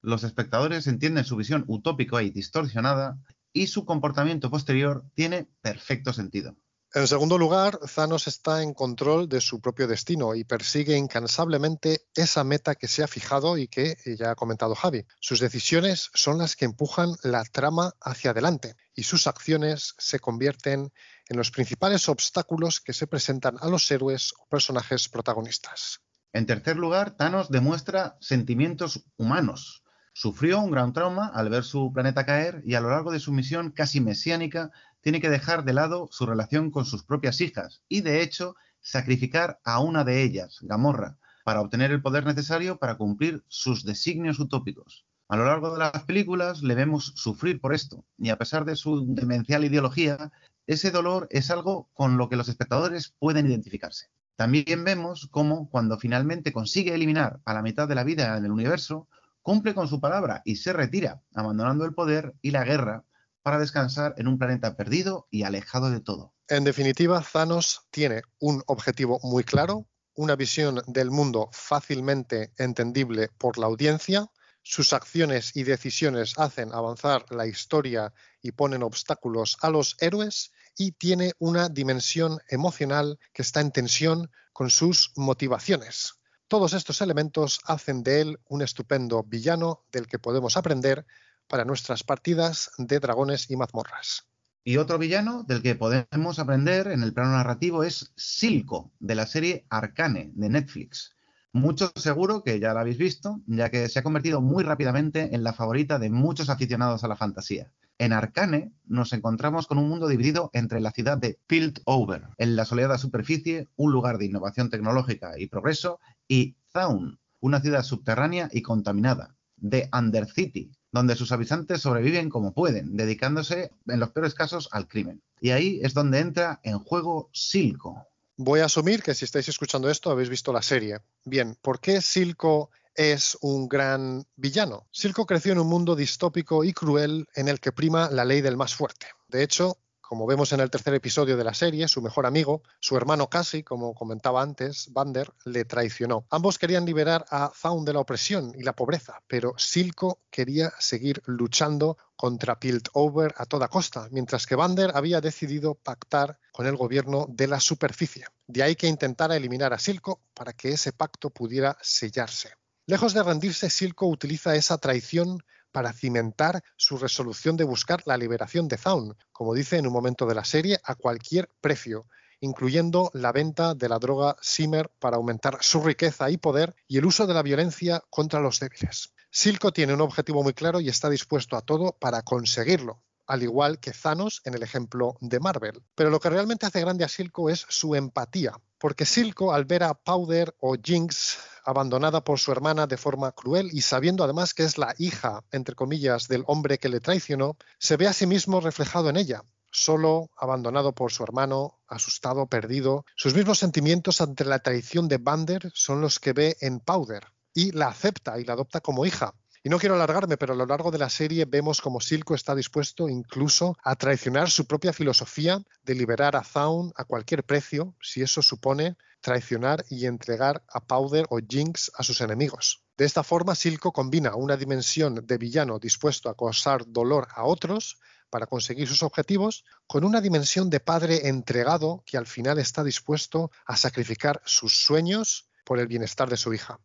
Los 0.02 0.24
espectadores 0.24 0.86
entienden 0.86 1.24
su 1.24 1.36
visión 1.36 1.64
utópica 1.66 2.22
y 2.22 2.30
distorsionada 2.30 3.18
y 3.52 3.66
su 3.66 3.84
comportamiento 3.84 4.50
posterior 4.50 5.04
tiene 5.14 5.48
perfecto 5.62 6.12
sentido. 6.12 6.56
En 6.96 7.06
segundo 7.06 7.36
lugar, 7.36 7.78
Thanos 7.94 8.26
está 8.26 8.62
en 8.62 8.72
control 8.72 9.28
de 9.28 9.42
su 9.42 9.60
propio 9.60 9.86
destino 9.86 10.34
y 10.34 10.44
persigue 10.44 10.96
incansablemente 10.96 12.06
esa 12.14 12.42
meta 12.42 12.74
que 12.74 12.88
se 12.88 13.02
ha 13.02 13.06
fijado 13.06 13.58
y 13.58 13.68
que 13.68 13.98
ya 14.18 14.30
ha 14.30 14.34
comentado 14.34 14.74
Javi. 14.74 15.04
Sus 15.20 15.38
decisiones 15.38 16.08
son 16.14 16.38
las 16.38 16.56
que 16.56 16.64
empujan 16.64 17.10
la 17.22 17.44
trama 17.44 17.92
hacia 18.00 18.30
adelante 18.30 18.76
y 18.94 19.02
sus 19.02 19.26
acciones 19.26 19.94
se 19.98 20.20
convierten 20.20 20.90
en 21.28 21.36
los 21.36 21.50
principales 21.50 22.08
obstáculos 22.08 22.80
que 22.80 22.94
se 22.94 23.06
presentan 23.06 23.58
a 23.60 23.68
los 23.68 23.90
héroes 23.90 24.32
o 24.40 24.48
personajes 24.48 25.10
protagonistas. 25.10 26.00
En 26.32 26.46
tercer 26.46 26.78
lugar, 26.78 27.10
Thanos 27.18 27.50
demuestra 27.50 28.16
sentimientos 28.22 29.04
humanos. 29.18 29.82
Sufrió 30.14 30.60
un 30.60 30.70
gran 30.70 30.94
trauma 30.94 31.30
al 31.34 31.50
ver 31.50 31.62
su 31.62 31.92
planeta 31.92 32.24
caer 32.24 32.62
y 32.64 32.72
a 32.72 32.80
lo 32.80 32.88
largo 32.88 33.12
de 33.12 33.20
su 33.20 33.32
misión 33.32 33.70
casi 33.70 34.00
mesiánica 34.00 34.70
tiene 35.06 35.20
que 35.20 35.30
dejar 35.30 35.62
de 35.62 35.72
lado 35.72 36.08
su 36.10 36.26
relación 36.26 36.72
con 36.72 36.84
sus 36.84 37.04
propias 37.04 37.40
hijas 37.40 37.80
y, 37.88 38.00
de 38.00 38.22
hecho, 38.22 38.56
sacrificar 38.80 39.60
a 39.62 39.78
una 39.78 40.02
de 40.02 40.24
ellas, 40.24 40.58
Gamorra, 40.62 41.16
para 41.44 41.60
obtener 41.60 41.92
el 41.92 42.02
poder 42.02 42.26
necesario 42.26 42.80
para 42.80 42.96
cumplir 42.96 43.44
sus 43.46 43.84
designios 43.84 44.40
utópicos. 44.40 45.06
A 45.28 45.36
lo 45.36 45.44
largo 45.44 45.70
de 45.70 45.78
las 45.78 46.02
películas 46.06 46.64
le 46.64 46.74
vemos 46.74 47.12
sufrir 47.14 47.60
por 47.60 47.72
esto, 47.72 48.04
y 48.18 48.30
a 48.30 48.36
pesar 48.36 48.64
de 48.64 48.74
su 48.74 49.06
demencial 49.14 49.64
ideología, 49.64 50.32
ese 50.66 50.90
dolor 50.90 51.28
es 51.30 51.52
algo 51.52 51.88
con 51.94 52.16
lo 52.16 52.28
que 52.28 52.34
los 52.34 52.48
espectadores 52.48 53.14
pueden 53.20 53.46
identificarse. 53.46 54.08
También 54.34 54.82
vemos 54.82 55.28
cómo, 55.30 55.70
cuando 55.70 55.98
finalmente 55.98 56.52
consigue 56.52 56.96
eliminar 56.96 57.38
a 57.44 57.54
la 57.54 57.62
mitad 57.62 57.86
de 57.86 57.94
la 57.94 58.02
vida 58.02 58.36
en 58.36 58.44
el 58.44 58.50
universo, 58.50 59.06
cumple 59.40 59.72
con 59.72 59.86
su 59.86 60.00
palabra 60.00 60.42
y 60.44 60.56
se 60.56 60.72
retira, 60.72 61.22
abandonando 61.32 61.84
el 61.84 61.94
poder 61.94 62.34
y 62.42 62.50
la 62.50 62.64
guerra 62.64 63.04
para 63.46 63.60
descansar 63.60 64.12
en 64.18 64.26
un 64.26 64.38
planeta 64.38 64.74
perdido 64.74 65.28
y 65.30 65.44
alejado 65.44 65.88
de 65.88 66.00
todo. 66.00 66.34
En 66.48 66.64
definitiva, 66.64 67.24
Thanos 67.32 67.82
tiene 67.92 68.22
un 68.40 68.60
objetivo 68.66 69.20
muy 69.22 69.44
claro, 69.44 69.86
una 70.16 70.34
visión 70.34 70.82
del 70.88 71.12
mundo 71.12 71.48
fácilmente 71.52 72.52
entendible 72.58 73.28
por 73.38 73.56
la 73.56 73.66
audiencia, 73.66 74.26
sus 74.64 74.92
acciones 74.92 75.54
y 75.54 75.62
decisiones 75.62 76.36
hacen 76.36 76.74
avanzar 76.74 77.24
la 77.30 77.46
historia 77.46 78.12
y 78.42 78.50
ponen 78.50 78.82
obstáculos 78.82 79.58
a 79.60 79.70
los 79.70 79.94
héroes 80.00 80.50
y 80.76 80.90
tiene 80.90 81.34
una 81.38 81.68
dimensión 81.68 82.40
emocional 82.48 83.16
que 83.32 83.42
está 83.42 83.60
en 83.60 83.70
tensión 83.70 84.28
con 84.52 84.70
sus 84.70 85.12
motivaciones. 85.14 86.14
Todos 86.48 86.72
estos 86.72 87.00
elementos 87.00 87.60
hacen 87.64 88.02
de 88.02 88.22
él 88.22 88.40
un 88.48 88.62
estupendo 88.62 89.22
villano 89.22 89.84
del 89.92 90.08
que 90.08 90.18
podemos 90.18 90.56
aprender 90.56 91.06
para 91.48 91.64
nuestras 91.64 92.02
partidas 92.02 92.70
de 92.78 92.98
dragones 92.98 93.50
y 93.50 93.56
mazmorras. 93.56 94.26
Y 94.64 94.78
otro 94.78 94.98
villano 94.98 95.44
del 95.44 95.62
que 95.62 95.76
podemos 95.76 96.38
aprender 96.38 96.88
en 96.88 97.02
el 97.02 97.14
plano 97.14 97.30
narrativo 97.30 97.84
es 97.84 98.12
Silco, 98.16 98.92
de 98.98 99.14
la 99.14 99.26
serie 99.26 99.64
Arcane 99.70 100.32
de 100.34 100.48
Netflix. 100.48 101.14
Mucho 101.52 101.92
seguro 101.94 102.42
que 102.42 102.58
ya 102.58 102.74
la 102.74 102.80
habéis 102.80 102.98
visto, 102.98 103.40
ya 103.46 103.70
que 103.70 103.88
se 103.88 104.00
ha 104.00 104.02
convertido 104.02 104.40
muy 104.40 104.64
rápidamente 104.64 105.34
en 105.34 105.44
la 105.44 105.52
favorita 105.52 105.98
de 105.98 106.10
muchos 106.10 106.50
aficionados 106.50 107.04
a 107.04 107.08
la 107.08 107.16
fantasía. 107.16 107.72
En 107.98 108.12
Arcane 108.12 108.72
nos 108.84 109.14
encontramos 109.14 109.66
con 109.66 109.78
un 109.78 109.88
mundo 109.88 110.06
dividido 110.08 110.50
entre 110.52 110.80
la 110.80 110.90
ciudad 110.90 111.16
de 111.16 111.38
Piltover, 111.46 112.28
en 112.36 112.56
la 112.56 112.66
soleada 112.66 112.98
superficie, 112.98 113.68
un 113.76 113.92
lugar 113.92 114.18
de 114.18 114.26
innovación 114.26 114.68
tecnológica 114.68 115.38
y 115.38 115.46
progreso, 115.46 115.98
y 116.28 116.56
Zaun, 116.72 117.18
una 117.40 117.60
ciudad 117.60 117.84
subterránea 117.84 118.50
y 118.52 118.60
contaminada, 118.60 119.36
de 119.56 119.88
Undercity, 119.96 120.75
donde 120.92 121.16
sus 121.16 121.32
habitantes 121.32 121.82
sobreviven 121.82 122.28
como 122.28 122.52
pueden, 122.52 122.96
dedicándose, 122.96 123.70
en 123.86 124.00
los 124.00 124.10
peores 124.10 124.34
casos, 124.34 124.68
al 124.72 124.88
crimen. 124.88 125.22
Y 125.40 125.50
ahí 125.50 125.80
es 125.82 125.94
donde 125.94 126.20
entra 126.20 126.60
en 126.62 126.78
juego 126.78 127.28
Silco. 127.32 128.06
Voy 128.36 128.60
a 128.60 128.66
asumir 128.66 129.02
que 129.02 129.14
si 129.14 129.24
estáis 129.24 129.48
escuchando 129.48 129.90
esto 129.90 130.10
habéis 130.10 130.28
visto 130.28 130.52
la 130.52 130.62
serie. 130.62 130.98
Bien, 131.24 131.56
¿por 131.60 131.80
qué 131.80 132.00
Silco 132.00 132.70
es 132.94 133.36
un 133.40 133.68
gran 133.68 134.24
villano? 134.36 134.86
Silco 134.90 135.26
creció 135.26 135.52
en 135.52 135.58
un 135.58 135.68
mundo 135.68 135.96
distópico 135.96 136.62
y 136.64 136.72
cruel 136.72 137.26
en 137.34 137.48
el 137.48 137.60
que 137.60 137.72
prima 137.72 138.10
la 138.10 138.24
ley 138.24 138.42
del 138.42 138.56
más 138.56 138.74
fuerte. 138.74 139.06
De 139.28 139.42
hecho, 139.42 139.78
como 140.06 140.26
vemos 140.26 140.52
en 140.52 140.60
el 140.60 140.70
tercer 140.70 140.94
episodio 140.94 141.36
de 141.36 141.44
la 141.44 141.52
serie, 141.52 141.88
su 141.88 142.00
mejor 142.00 142.26
amigo, 142.26 142.62
su 142.78 142.96
hermano 142.96 143.28
casi, 143.28 143.64
como 143.64 143.92
comentaba 143.94 144.40
antes, 144.40 144.92
Vander, 144.92 145.32
le 145.44 145.64
traicionó. 145.64 146.26
Ambos 146.30 146.58
querían 146.58 146.84
liberar 146.84 147.26
a 147.28 147.50
Zaun 147.54 147.84
de 147.84 147.92
la 147.92 148.00
opresión 148.00 148.52
y 148.56 148.62
la 148.62 148.74
pobreza, 148.74 149.20
pero 149.26 149.54
Silco 149.58 150.20
quería 150.30 150.72
seguir 150.78 151.22
luchando 151.26 151.98
contra 152.14 152.60
Piltover 152.60 153.34
a 153.36 153.46
toda 153.46 153.68
costa, 153.68 154.08
mientras 154.12 154.46
que 154.46 154.54
Vander 154.54 154.92
había 154.94 155.20
decidido 155.20 155.74
pactar 155.74 156.38
con 156.52 156.66
el 156.66 156.76
gobierno 156.76 157.26
de 157.28 157.48
la 157.48 157.58
superficie. 157.58 158.26
De 158.46 158.62
ahí 158.62 158.76
que 158.76 158.86
intentara 158.86 159.36
eliminar 159.36 159.72
a 159.72 159.78
Silco 159.78 160.20
para 160.34 160.52
que 160.52 160.70
ese 160.70 160.92
pacto 160.92 161.30
pudiera 161.30 161.76
sellarse. 161.82 162.52
Lejos 162.86 163.12
de 163.12 163.24
rendirse, 163.24 163.68
Silco 163.68 164.06
utiliza 164.06 164.54
esa 164.54 164.78
traición 164.78 165.42
para 165.72 165.92
cimentar 165.92 166.62
su 166.76 166.98
resolución 166.98 167.56
de 167.56 167.64
buscar 167.64 168.02
la 168.06 168.16
liberación 168.16 168.68
de 168.68 168.78
Zaun, 168.78 169.16
como 169.32 169.54
dice 169.54 169.76
en 169.76 169.86
un 169.86 169.92
momento 169.92 170.26
de 170.26 170.34
la 170.34 170.44
serie, 170.44 170.80
a 170.84 170.94
cualquier 170.94 171.48
precio, 171.60 172.06
incluyendo 172.40 173.10
la 173.14 173.32
venta 173.32 173.74
de 173.74 173.88
la 173.88 173.98
droga 173.98 174.36
Simmer 174.40 174.90
para 174.98 175.16
aumentar 175.16 175.58
su 175.60 175.82
riqueza 175.82 176.30
y 176.30 176.36
poder 176.36 176.74
y 176.86 176.98
el 176.98 177.06
uso 177.06 177.26
de 177.26 177.34
la 177.34 177.42
violencia 177.42 178.02
contra 178.10 178.40
los 178.40 178.60
débiles. 178.60 179.12
Silco 179.30 179.72
tiene 179.72 179.94
un 179.94 180.00
objetivo 180.00 180.42
muy 180.42 180.54
claro 180.54 180.80
y 180.80 180.88
está 180.88 181.10
dispuesto 181.10 181.56
a 181.56 181.62
todo 181.62 181.92
para 181.92 182.22
conseguirlo, 182.22 183.02
al 183.26 183.42
igual 183.42 183.80
que 183.80 183.92
Thanos 183.92 184.40
en 184.44 184.54
el 184.54 184.62
ejemplo 184.62 185.16
de 185.20 185.40
Marvel. 185.40 185.82
Pero 185.94 186.10
lo 186.10 186.20
que 186.20 186.30
realmente 186.30 186.66
hace 186.66 186.80
grande 186.80 187.04
a 187.04 187.08
Silco 187.08 187.50
es 187.50 187.66
su 187.68 187.94
empatía, 187.94 188.52
porque 188.86 189.04
Silco 189.04 189.52
al 189.52 189.64
ver 189.64 189.82
a 189.82 189.94
Powder 189.94 190.54
o 190.60 190.76
Jinx 190.80 191.38
abandonada 191.64 192.22
por 192.22 192.38
su 192.38 192.52
hermana 192.52 192.86
de 192.86 192.96
forma 192.96 193.32
cruel 193.32 193.68
y 193.72 193.80
sabiendo 193.80 194.22
además 194.22 194.54
que 194.54 194.62
es 194.62 194.78
la 194.78 194.94
hija, 194.96 195.42
entre 195.50 195.74
comillas, 195.74 196.28
del 196.28 196.44
hombre 196.46 196.78
que 196.78 196.88
le 196.88 197.00
traicionó, 197.00 197.56
se 197.80 197.96
ve 197.96 198.06
a 198.06 198.12
sí 198.12 198.28
mismo 198.28 198.60
reflejado 198.60 199.08
en 199.08 199.16
ella, 199.16 199.42
solo, 199.72 200.30
abandonado 200.36 200.94
por 200.94 201.10
su 201.10 201.24
hermano, 201.24 201.80
asustado, 201.88 202.46
perdido. 202.46 203.04
Sus 203.16 203.34
mismos 203.34 203.58
sentimientos 203.58 204.20
ante 204.20 204.44
la 204.44 204.60
traición 204.60 205.08
de 205.08 205.18
Bander 205.18 205.72
son 205.74 206.00
los 206.00 206.20
que 206.20 206.32
ve 206.32 206.56
en 206.60 206.78
Powder 206.78 207.26
y 207.52 207.72
la 207.72 207.88
acepta 207.88 208.38
y 208.38 208.44
la 208.44 208.52
adopta 208.52 208.80
como 208.80 209.04
hija. 209.04 209.34
Y 209.66 209.68
no 209.68 209.80
quiero 209.80 209.96
alargarme, 209.96 210.36
pero 210.36 210.52
a 210.52 210.56
lo 210.56 210.64
largo 210.64 210.92
de 210.92 210.98
la 210.98 211.10
serie 211.10 211.44
vemos 211.44 211.80
como 211.80 212.00
Silco 212.00 212.36
está 212.36 212.54
dispuesto 212.54 213.08
incluso 213.08 213.76
a 213.82 213.96
traicionar 213.96 214.48
su 214.48 214.64
propia 214.64 214.92
filosofía 214.92 215.60
de 215.82 215.96
liberar 215.96 216.36
a 216.36 216.44
Zaun 216.44 216.92
a 216.94 217.02
cualquier 217.02 217.42
precio, 217.42 217.96
si 218.00 218.22
eso 218.22 218.42
supone 218.42 218.96
traicionar 219.20 219.84
y 219.90 220.06
entregar 220.06 220.62
a 220.68 220.78
Powder 220.78 221.26
o 221.30 221.40
Jinx 221.40 221.90
a 221.96 222.04
sus 222.04 222.20
enemigos. 222.20 222.84
De 222.96 223.06
esta 223.06 223.24
forma, 223.24 223.56
Silco 223.56 223.90
combina 223.92 224.36
una 224.36 224.56
dimensión 224.56 225.26
de 225.26 225.36
villano 225.36 225.80
dispuesto 225.80 226.28
a 226.28 226.36
causar 226.36 226.84
dolor 226.86 227.26
a 227.34 227.42
otros 227.42 227.98
para 228.30 228.46
conseguir 228.46 228.86
sus 228.86 229.02
objetivos 229.02 229.64
con 229.88 230.04
una 230.04 230.20
dimensión 230.20 230.70
de 230.70 230.78
padre 230.78 231.26
entregado 231.26 232.04
que 232.06 232.16
al 232.16 232.28
final 232.28 232.60
está 232.60 232.84
dispuesto 232.84 233.50
a 233.64 233.76
sacrificar 233.76 234.40
sus 234.44 234.80
sueños 234.80 235.48
por 235.64 235.80
el 235.80 235.88
bienestar 235.88 236.30
de 236.30 236.36
su 236.36 236.54
hija. 236.54 236.78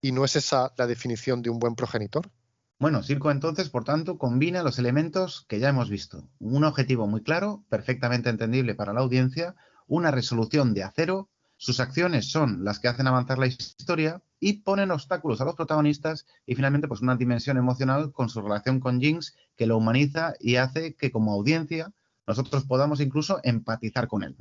¿Y 0.00 0.12
no 0.12 0.24
es 0.24 0.36
esa 0.36 0.72
la 0.76 0.86
definición 0.86 1.42
de 1.42 1.50
un 1.50 1.58
buen 1.58 1.74
progenitor? 1.74 2.30
Bueno, 2.78 3.02
Silco 3.02 3.32
entonces, 3.32 3.70
por 3.70 3.84
tanto, 3.84 4.18
combina 4.18 4.62
los 4.62 4.78
elementos 4.78 5.44
que 5.48 5.58
ya 5.58 5.70
hemos 5.70 5.90
visto. 5.90 6.28
Un 6.38 6.62
objetivo 6.62 7.08
muy 7.08 7.22
claro, 7.22 7.64
perfectamente 7.68 8.30
entendible 8.30 8.76
para 8.76 8.92
la 8.92 9.00
audiencia, 9.00 9.56
una 9.88 10.12
resolución 10.12 10.74
de 10.74 10.84
acero, 10.84 11.28
sus 11.56 11.80
acciones 11.80 12.30
son 12.30 12.64
las 12.64 12.78
que 12.78 12.86
hacen 12.86 13.08
avanzar 13.08 13.38
la 13.38 13.48
historia 13.48 14.22
y 14.38 14.60
ponen 14.60 14.92
obstáculos 14.92 15.40
a 15.40 15.44
los 15.44 15.56
protagonistas 15.56 16.24
y 16.46 16.54
finalmente 16.54 16.86
pues 16.86 17.00
una 17.00 17.16
dimensión 17.16 17.56
emocional 17.56 18.12
con 18.12 18.28
su 18.28 18.40
relación 18.40 18.78
con 18.78 19.00
Jinx 19.00 19.34
que 19.56 19.66
lo 19.66 19.76
humaniza 19.76 20.34
y 20.38 20.54
hace 20.54 20.94
que 20.94 21.10
como 21.10 21.32
audiencia 21.32 21.92
nosotros 22.28 22.64
podamos 22.64 23.00
incluso 23.00 23.40
empatizar 23.42 24.06
con 24.06 24.22
él. 24.22 24.36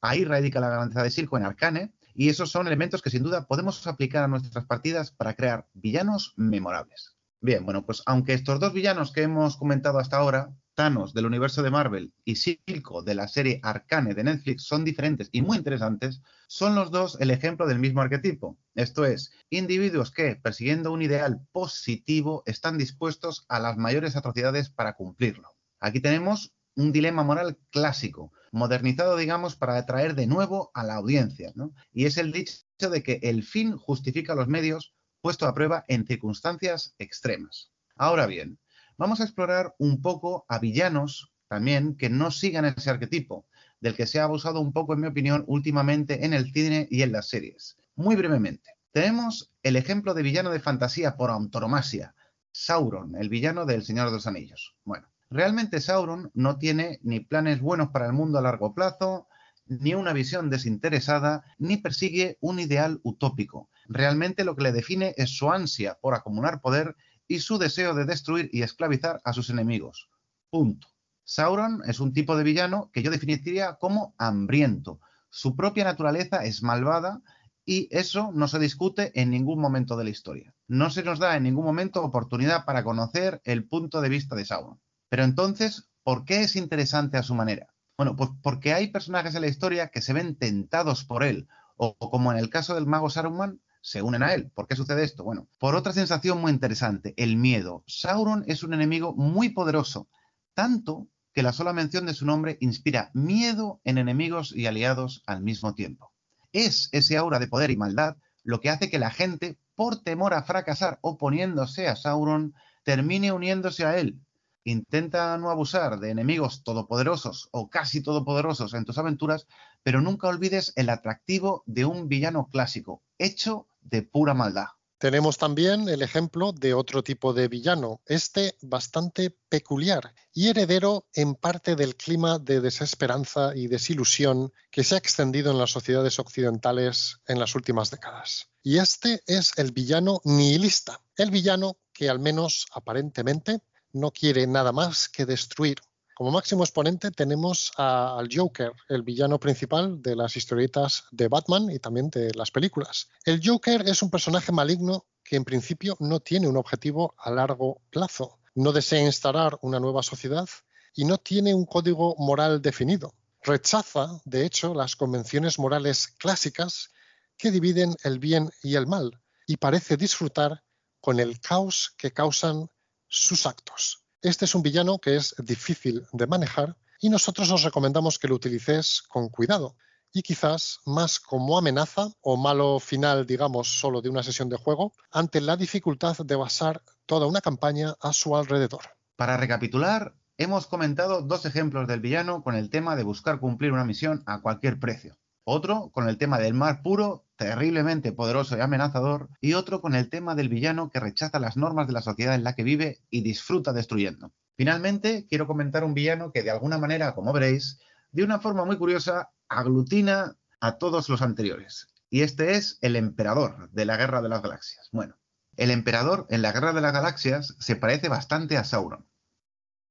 Ahí 0.00 0.24
radica 0.24 0.60
la 0.60 0.70
grandeza 0.70 1.02
de 1.02 1.10
Silco 1.10 1.36
en 1.36 1.44
Arcane 1.44 1.92
y 2.14 2.28
esos 2.28 2.50
son 2.50 2.66
elementos 2.66 3.02
que 3.02 3.10
sin 3.10 3.22
duda 3.22 3.46
podemos 3.46 3.86
aplicar 3.86 4.24
a 4.24 4.28
nuestras 4.28 4.66
partidas 4.66 5.10
para 5.10 5.34
crear 5.34 5.66
villanos 5.72 6.34
memorables. 6.36 7.16
Bien, 7.40 7.64
bueno, 7.64 7.84
pues 7.84 8.02
aunque 8.06 8.34
estos 8.34 8.60
dos 8.60 8.72
villanos 8.72 9.12
que 9.12 9.22
hemos 9.22 9.56
comentado 9.56 9.98
hasta 9.98 10.16
ahora 10.16 10.54
Thanos 10.74 11.12
del 11.12 11.26
universo 11.26 11.62
de 11.62 11.70
Marvel 11.70 12.14
y 12.24 12.36
Silco 12.36 13.02
de 13.02 13.14
la 13.14 13.28
serie 13.28 13.60
Arcane 13.62 14.14
de 14.14 14.24
Netflix 14.24 14.62
son 14.62 14.84
diferentes 14.84 15.28
y 15.32 15.42
muy 15.42 15.58
interesantes, 15.58 16.22
son 16.46 16.74
los 16.74 16.90
dos 16.90 17.20
el 17.20 17.30
ejemplo 17.30 17.66
del 17.66 17.78
mismo 17.78 18.00
arquetipo. 18.00 18.58
Esto 18.74 19.04
es, 19.04 19.32
individuos 19.50 20.10
que, 20.10 20.36
persiguiendo 20.36 20.92
un 20.92 21.02
ideal 21.02 21.46
positivo, 21.52 22.42
están 22.46 22.78
dispuestos 22.78 23.44
a 23.48 23.58
las 23.58 23.76
mayores 23.76 24.16
atrocidades 24.16 24.70
para 24.70 24.94
cumplirlo. 24.94 25.50
Aquí 25.78 26.00
tenemos 26.00 26.54
un 26.76 26.92
dilema 26.92 27.22
moral 27.22 27.58
clásico, 27.70 28.32
modernizado, 28.50 29.16
digamos, 29.16 29.56
para 29.56 29.76
atraer 29.76 30.14
de 30.14 30.26
nuevo 30.26 30.70
a 30.74 30.84
la 30.84 30.94
audiencia. 30.94 31.52
Y 31.92 32.06
es 32.06 32.18
el 32.18 32.32
dicho 32.32 32.90
de 32.90 33.02
que 33.02 33.20
el 33.22 33.42
fin 33.42 33.76
justifica 33.76 34.34
los 34.34 34.48
medios 34.48 34.94
puesto 35.20 35.46
a 35.46 35.54
prueba 35.54 35.84
en 35.88 36.06
circunstancias 36.06 36.94
extremas. 36.98 37.70
Ahora 37.96 38.26
bien, 38.26 38.58
vamos 38.96 39.20
a 39.20 39.24
explorar 39.24 39.74
un 39.78 40.02
poco 40.02 40.44
a 40.48 40.58
villanos 40.58 41.32
también 41.48 41.96
que 41.96 42.10
no 42.10 42.30
sigan 42.30 42.64
ese 42.64 42.90
arquetipo. 42.90 43.46
del 43.80 43.96
que 43.96 44.06
se 44.06 44.20
ha 44.20 44.24
abusado 44.24 44.60
un 44.60 44.72
poco, 44.72 44.94
en 44.94 45.00
mi 45.00 45.08
opinión, 45.08 45.42
últimamente 45.48 46.24
en 46.24 46.34
el 46.34 46.52
cine 46.52 46.86
y 46.88 47.02
en 47.02 47.10
las 47.10 47.28
series. 47.28 47.76
Muy 47.96 48.14
brevemente, 48.14 48.70
tenemos 48.92 49.50
el 49.64 49.74
ejemplo 49.74 50.14
de 50.14 50.22
villano 50.22 50.50
de 50.50 50.60
fantasía 50.60 51.16
por 51.16 51.32
antonomasia, 51.32 52.14
Sauron, 52.52 53.16
el 53.16 53.28
villano 53.28 53.64
del 53.64 53.82
Señor 53.82 54.06
de 54.06 54.12
los 54.12 54.26
Anillos. 54.26 54.76
Bueno, 54.84 55.08
realmente 55.32 55.80
Sauron 55.80 56.30
no 56.34 56.58
tiene 56.58 56.98
ni 57.02 57.20
planes 57.20 57.60
buenos 57.60 57.88
para 57.88 58.06
el 58.06 58.12
mundo 58.12 58.38
a 58.38 58.42
largo 58.42 58.74
plazo, 58.74 59.26
ni 59.66 59.94
una 59.94 60.12
visión 60.12 60.50
desinteresada, 60.50 61.44
ni 61.58 61.76
persigue 61.76 62.38
un 62.40 62.60
ideal 62.60 63.00
utópico. 63.02 63.70
Realmente 63.88 64.44
lo 64.44 64.56
que 64.56 64.64
le 64.64 64.72
define 64.72 65.14
es 65.16 65.36
su 65.36 65.50
ansia 65.50 65.98
por 66.00 66.14
acumular 66.14 66.60
poder 66.60 66.96
y 67.26 67.40
su 67.40 67.58
deseo 67.58 67.94
de 67.94 68.04
destruir 68.04 68.50
y 68.52 68.62
esclavizar 68.62 69.20
a 69.24 69.32
sus 69.32 69.50
enemigos. 69.50 70.08
Punto. 70.50 70.88
Sauron 71.24 71.82
es 71.86 72.00
un 72.00 72.12
tipo 72.12 72.36
de 72.36 72.44
villano 72.44 72.90
que 72.92 73.02
yo 73.02 73.10
definiría 73.10 73.76
como 73.76 74.14
hambriento. 74.18 75.00
Su 75.30 75.56
propia 75.56 75.84
naturaleza 75.84 76.44
es 76.44 76.62
malvada 76.62 77.22
y 77.64 77.88
eso 77.90 78.32
no 78.34 78.48
se 78.48 78.58
discute 78.58 79.18
en 79.20 79.30
ningún 79.30 79.60
momento 79.60 79.96
de 79.96 80.04
la 80.04 80.10
historia. 80.10 80.54
No 80.66 80.90
se 80.90 81.02
nos 81.02 81.18
da 81.18 81.36
en 81.36 81.44
ningún 81.44 81.64
momento 81.64 82.02
oportunidad 82.02 82.64
para 82.64 82.84
conocer 82.84 83.40
el 83.44 83.66
punto 83.66 84.00
de 84.00 84.08
vista 84.08 84.34
de 84.34 84.44
Sauron. 84.44 84.80
Pero 85.12 85.24
entonces, 85.24 85.90
¿por 86.04 86.24
qué 86.24 86.40
es 86.40 86.56
interesante 86.56 87.18
a 87.18 87.22
su 87.22 87.34
manera? 87.34 87.66
Bueno, 87.98 88.16
pues 88.16 88.30
porque 88.42 88.72
hay 88.72 88.88
personajes 88.88 89.34
en 89.34 89.42
la 89.42 89.46
historia 89.46 89.88
que 89.88 90.00
se 90.00 90.14
ven 90.14 90.36
tentados 90.36 91.04
por 91.04 91.22
él, 91.22 91.48
o, 91.76 91.98
como 91.98 92.32
en 92.32 92.38
el 92.38 92.48
caso 92.48 92.74
del 92.74 92.86
mago 92.86 93.10
Saruman, 93.10 93.60
se 93.82 94.00
unen 94.00 94.22
a 94.22 94.32
él. 94.32 94.50
¿Por 94.54 94.66
qué 94.66 94.74
sucede 94.74 95.04
esto? 95.04 95.22
Bueno, 95.22 95.48
por 95.58 95.74
otra 95.74 95.92
sensación 95.92 96.40
muy 96.40 96.50
interesante, 96.50 97.12
el 97.18 97.36
miedo. 97.36 97.84
Sauron 97.86 98.42
es 98.46 98.62
un 98.62 98.72
enemigo 98.72 99.12
muy 99.14 99.50
poderoso, 99.50 100.08
tanto 100.54 101.08
que 101.34 101.42
la 101.42 101.52
sola 101.52 101.74
mención 101.74 102.06
de 102.06 102.14
su 102.14 102.24
nombre 102.24 102.56
inspira 102.62 103.10
miedo 103.12 103.82
en 103.84 103.98
enemigos 103.98 104.56
y 104.56 104.64
aliados 104.64 105.22
al 105.26 105.42
mismo 105.42 105.74
tiempo. 105.74 106.10
Es 106.54 106.88
ese 106.92 107.18
aura 107.18 107.38
de 107.38 107.48
poder 107.48 107.70
y 107.70 107.76
maldad 107.76 108.16
lo 108.44 108.62
que 108.62 108.70
hace 108.70 108.88
que 108.88 108.98
la 108.98 109.10
gente, 109.10 109.58
por 109.74 110.02
temor 110.02 110.32
a 110.32 110.44
fracasar 110.44 111.00
oponiéndose 111.02 111.86
a 111.86 111.96
Sauron, 111.96 112.54
termine 112.82 113.30
uniéndose 113.30 113.84
a 113.84 113.98
él. 113.98 114.18
Intenta 114.64 115.36
no 115.38 115.50
abusar 115.50 115.98
de 115.98 116.10
enemigos 116.10 116.62
todopoderosos 116.62 117.48
o 117.52 117.68
casi 117.68 118.02
todopoderosos 118.02 118.74
en 118.74 118.84
tus 118.84 118.98
aventuras, 118.98 119.46
pero 119.82 120.00
nunca 120.00 120.28
olvides 120.28 120.72
el 120.76 120.90
atractivo 120.90 121.62
de 121.66 121.84
un 121.84 122.08
villano 122.08 122.48
clásico, 122.50 123.02
hecho 123.18 123.66
de 123.80 124.02
pura 124.02 124.34
maldad. 124.34 124.66
Tenemos 125.02 125.36
también 125.36 125.88
el 125.88 126.00
ejemplo 126.00 126.52
de 126.52 126.74
otro 126.74 127.02
tipo 127.02 127.32
de 127.32 127.48
villano, 127.48 128.00
este 128.06 128.56
bastante 128.62 129.36
peculiar 129.48 130.14
y 130.32 130.46
heredero 130.46 131.08
en 131.12 131.34
parte 131.34 131.74
del 131.74 131.96
clima 131.96 132.38
de 132.38 132.60
desesperanza 132.60 133.50
y 133.56 133.66
desilusión 133.66 134.52
que 134.70 134.84
se 134.84 134.94
ha 134.94 134.98
extendido 134.98 135.50
en 135.50 135.58
las 135.58 135.72
sociedades 135.72 136.20
occidentales 136.20 137.18
en 137.26 137.40
las 137.40 137.56
últimas 137.56 137.90
décadas. 137.90 138.50
Y 138.62 138.78
este 138.78 139.24
es 139.26 139.50
el 139.56 139.72
villano 139.72 140.20
nihilista, 140.22 141.00
el 141.16 141.32
villano 141.32 141.78
que 141.92 142.08
al 142.08 142.20
menos 142.20 142.66
aparentemente 142.72 143.60
no 143.92 144.10
quiere 144.10 144.46
nada 144.46 144.72
más 144.72 145.08
que 145.08 145.26
destruir 145.26 145.78
como 146.14 146.30
máximo 146.30 146.62
exponente 146.62 147.10
tenemos 147.10 147.72
al 147.76 148.28
Joker, 148.30 148.72
el 148.88 149.02
villano 149.02 149.40
principal 149.40 150.02
de 150.02 150.14
las 150.14 150.36
historietas 150.36 151.04
de 151.10 151.26
Batman 151.26 151.70
y 151.70 151.78
también 151.78 152.10
de 152.10 152.30
las 152.34 152.50
películas. 152.50 153.08
El 153.24 153.40
Joker 153.42 153.88
es 153.88 154.02
un 154.02 154.10
personaje 154.10 154.52
maligno 154.52 155.06
que 155.24 155.36
en 155.36 155.44
principio 155.44 155.96
no 156.00 156.20
tiene 156.20 156.48
un 156.48 156.58
objetivo 156.58 157.14
a 157.18 157.30
largo 157.30 157.80
plazo, 157.90 158.38
no 158.54 158.72
desea 158.72 159.00
instalar 159.00 159.58
una 159.62 159.80
nueva 159.80 160.02
sociedad 160.02 160.48
y 160.94 161.06
no 161.06 161.16
tiene 161.16 161.54
un 161.54 161.64
código 161.64 162.14
moral 162.18 162.60
definido. 162.60 163.14
Rechaza, 163.42 164.20
de 164.24 164.44
hecho, 164.44 164.74
las 164.74 164.94
convenciones 164.96 165.58
morales 165.58 166.06
clásicas 166.06 166.90
que 167.38 167.50
dividen 167.50 167.96
el 168.04 168.18
bien 168.18 168.50
y 168.62 168.76
el 168.76 168.86
mal 168.86 169.18
y 169.46 169.56
parece 169.56 169.96
disfrutar 169.96 170.62
con 171.00 171.18
el 171.18 171.40
caos 171.40 171.94
que 171.96 172.12
causan 172.12 172.68
sus 173.12 173.46
actos. 173.46 174.04
Este 174.22 174.46
es 174.46 174.54
un 174.54 174.62
villano 174.62 174.98
que 174.98 175.16
es 175.16 175.34
difícil 175.38 176.06
de 176.12 176.26
manejar 176.26 176.76
y 176.98 177.10
nosotros 177.10 177.50
os 177.50 177.62
recomendamos 177.62 178.18
que 178.18 178.26
lo 178.26 178.36
utilicéis 178.36 179.02
con 179.02 179.28
cuidado 179.28 179.76
y 180.12 180.22
quizás 180.22 180.80
más 180.86 181.20
como 181.20 181.58
amenaza 181.58 182.08
o 182.22 182.36
malo 182.36 182.80
final, 182.80 183.26
digamos, 183.26 183.68
solo 183.68 184.00
de 184.00 184.08
una 184.08 184.22
sesión 184.22 184.48
de 184.48 184.56
juego, 184.56 184.92
ante 185.10 185.40
la 185.40 185.56
dificultad 185.56 186.16
de 186.18 186.36
basar 186.36 186.82
toda 187.06 187.26
una 187.26 187.40
campaña 187.40 187.94
a 188.00 188.12
su 188.12 188.34
alrededor. 188.36 188.82
Para 189.16 189.36
recapitular, 189.36 190.14
hemos 190.38 190.66
comentado 190.66 191.22
dos 191.22 191.44
ejemplos 191.44 191.86
del 191.88 192.00
villano 192.00 192.42
con 192.42 192.54
el 192.54 192.70
tema 192.70 192.96
de 192.96 193.04
buscar 193.04 193.40
cumplir 193.40 193.72
una 193.72 193.84
misión 193.84 194.22
a 194.26 194.40
cualquier 194.40 194.78
precio. 194.78 195.16
Otro 195.44 195.90
con 195.92 196.08
el 196.08 196.18
tema 196.18 196.38
del 196.38 196.54
mar 196.54 196.82
puro, 196.82 197.26
terriblemente 197.36 198.12
poderoso 198.12 198.56
y 198.56 198.60
amenazador, 198.60 199.28
y 199.40 199.54
otro 199.54 199.80
con 199.80 199.96
el 199.96 200.08
tema 200.08 200.36
del 200.36 200.48
villano 200.48 200.88
que 200.90 201.00
rechaza 201.00 201.40
las 201.40 201.56
normas 201.56 201.88
de 201.88 201.94
la 201.94 202.02
sociedad 202.02 202.36
en 202.36 202.44
la 202.44 202.54
que 202.54 202.62
vive 202.62 203.00
y 203.10 203.22
disfruta 203.22 203.72
destruyendo. 203.72 204.32
Finalmente, 204.56 205.26
quiero 205.28 205.48
comentar 205.48 205.82
un 205.82 205.94
villano 205.94 206.30
que 206.30 206.44
de 206.44 206.52
alguna 206.52 206.78
manera, 206.78 207.14
como 207.14 207.32
veréis, 207.32 207.80
de 208.12 208.22
una 208.22 208.38
forma 208.38 208.64
muy 208.64 208.76
curiosa, 208.78 209.30
aglutina 209.48 210.36
a 210.60 210.78
todos 210.78 211.08
los 211.08 211.22
anteriores. 211.22 211.88
Y 212.08 212.20
este 212.20 212.52
es 212.52 212.78
el 212.80 212.94
emperador 212.94 213.70
de 213.70 213.84
la 213.84 213.96
Guerra 213.96 214.22
de 214.22 214.28
las 214.28 214.42
Galaxias. 214.42 214.90
Bueno, 214.92 215.16
el 215.56 215.72
emperador 215.72 216.26
en 216.30 216.42
la 216.42 216.52
Guerra 216.52 216.72
de 216.72 216.82
las 216.82 216.92
Galaxias 216.92 217.56
se 217.58 217.74
parece 217.74 218.08
bastante 218.08 218.56
a 218.56 218.64
Sauron, 218.64 219.08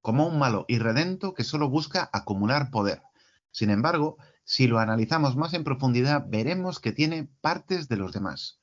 como 0.02 0.28
un 0.28 0.40
malo 0.40 0.66
irredento 0.70 1.34
que 1.34 1.44
solo 1.44 1.68
busca 1.68 2.10
acumular 2.14 2.72
poder. 2.72 3.02
Sin 3.52 3.70
embargo, 3.70 4.18
si 4.44 4.68
lo 4.68 4.80
analizamos 4.80 5.36
más 5.36 5.54
en 5.54 5.64
profundidad, 5.64 6.26
veremos 6.28 6.80
que 6.80 6.92
tiene 6.92 7.30
partes 7.42 7.88
de 7.88 7.98
los 7.98 8.12
demás. 8.12 8.60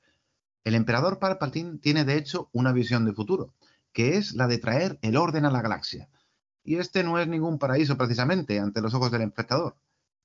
El 0.65 0.75
emperador 0.75 1.19
Palpatine 1.19 1.79
tiene 1.79 2.05
de 2.05 2.17
hecho 2.17 2.51
una 2.53 2.73
visión 2.73 3.05
de 3.05 3.13
futuro, 3.13 3.55
que 3.93 4.17
es 4.17 4.35
la 4.35 4.47
de 4.47 4.59
traer 4.59 4.99
el 5.03 5.17
orden 5.17 5.45
a 5.45 5.51
la 5.51 5.63
galaxia. 5.63 6.09
Y 6.63 6.77
este 6.77 7.03
no 7.03 7.19
es 7.19 7.27
ningún 7.27 7.59
paraíso 7.59 7.97
precisamente 7.97 8.59
ante 8.59 8.83
los 8.83 8.93
ojos 8.93 9.11
del 9.11 9.23
espectador, 9.23 9.77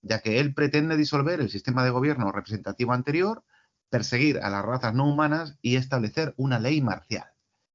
ya 0.02 0.20
que 0.20 0.40
él 0.40 0.54
pretende 0.54 0.98
disolver 0.98 1.40
el 1.40 1.50
sistema 1.50 1.84
de 1.84 1.92
gobierno 1.92 2.32
representativo 2.32 2.92
anterior, 2.92 3.44
perseguir 3.90 4.40
a 4.40 4.50
las 4.50 4.66
razas 4.66 4.94
no 4.94 5.08
humanas 5.08 5.58
y 5.62 5.78
establecer 5.78 6.34
una 6.36 6.60
ley 6.60 6.82
marcial. 6.82 7.28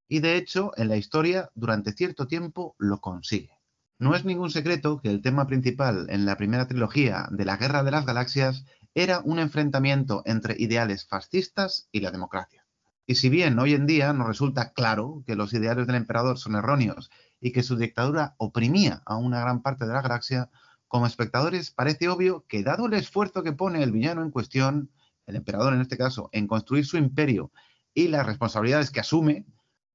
Y 0.09 0.21
de 0.21 0.37
hecho, 0.37 0.73
en 0.77 0.89
la 0.89 0.97
historia, 0.97 1.51
durante 1.55 1.93
cierto 1.93 2.27
tiempo 2.27 2.75
lo 2.79 3.01
consigue. 3.01 3.58
No 4.01 4.15
es 4.15 4.25
ningún 4.25 4.51
secreto 4.51 5.01
que 5.01 5.09
el 5.11 5.23
tema 5.23 5.49
principal 5.49 6.07
en 6.09 6.25
la 6.25 6.37
primera 6.37 6.69
trilogía 6.69 7.27
de 7.33 7.45
la 7.45 7.57
Guerra 7.57 7.83
de 7.83 7.91
las 7.91 8.07
Galaxias 8.07 8.65
era 8.95 9.19
un 9.25 9.41
enfrentamiento 9.41 10.23
entre 10.25 10.55
ideales 10.57 11.05
fascistas 11.05 11.89
y 11.91 11.99
la 11.99 12.13
democracia. 12.13 12.65
Y 13.07 13.17
si 13.17 13.29
bien 13.29 13.59
hoy 13.59 13.75
en 13.75 13.87
día 13.87 14.13
nos 14.13 14.29
resulta 14.29 14.73
claro 14.73 15.25
que 15.27 15.35
los 15.35 15.53
ideales 15.53 15.89
del 15.89 15.97
emperador 15.97 16.39
son 16.39 16.55
erróneos 16.55 17.11
y 17.41 17.51
que 17.51 17.65
su 17.65 17.77
dictadura 17.77 18.37
oprimía 18.39 19.03
a 19.05 19.17
una 19.17 19.41
gran 19.41 19.63
parte 19.63 19.85
de 19.85 19.93
la 19.93 20.03
galaxia, 20.03 20.49
como 20.87 21.09
espectadores 21.09 21.73
parece 21.73 22.09
obvio 22.09 22.45
que 22.47 22.63
dado 22.63 22.87
el 22.87 22.95
esfuerzo 22.95 23.43
que 23.43 23.53
pone 23.53 23.83
el 23.83 23.91
villano 23.91 24.23
en 24.23 24.31
cuestión, 24.31 24.93
el 25.27 25.35
emperador 25.35 25.75
en 25.75 25.81
este 25.81 25.99
caso, 25.99 26.31
en 26.31 26.47
construir 26.47 26.87
su 26.87 26.99
imperio 26.99 27.51
y 27.95 28.07
las 28.07 28.25
responsabilidades 28.25 28.93
que 28.93 29.01
asume, 29.01 29.45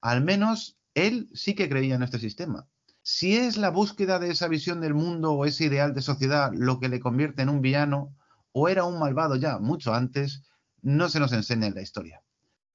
al 0.01 0.21
menos 0.25 0.77
él 0.93 1.29
sí 1.33 1.55
que 1.55 1.69
creía 1.69 1.95
en 1.95 2.03
este 2.03 2.19
sistema 2.19 2.67
si 3.03 3.35
es 3.35 3.57
la 3.57 3.69
búsqueda 3.69 4.17
de 4.17 4.31
esa 4.31 4.47
visión 4.47 4.79
del 4.79 4.93
mundo 4.93 5.33
o 5.33 5.43
ese 5.43 5.65
ideal 5.65 5.93
de 5.93 6.01
sociedad 6.01 6.51
lo 6.53 6.79
que 6.79 6.87
le 6.87 7.01
convierte 7.01 7.41
en 7.41 7.49
un 7.49 7.61
villano, 7.61 8.15
o 8.53 8.69
era 8.69 8.85
un 8.85 8.97
malvado 8.97 9.35
ya 9.35 9.59
mucho 9.59 9.93
antes, 9.93 10.43
no 10.81 11.09
se 11.09 11.19
nos 11.19 11.33
enseña 11.33 11.67
en 11.67 11.75
la 11.75 11.81
historia. 11.81 12.21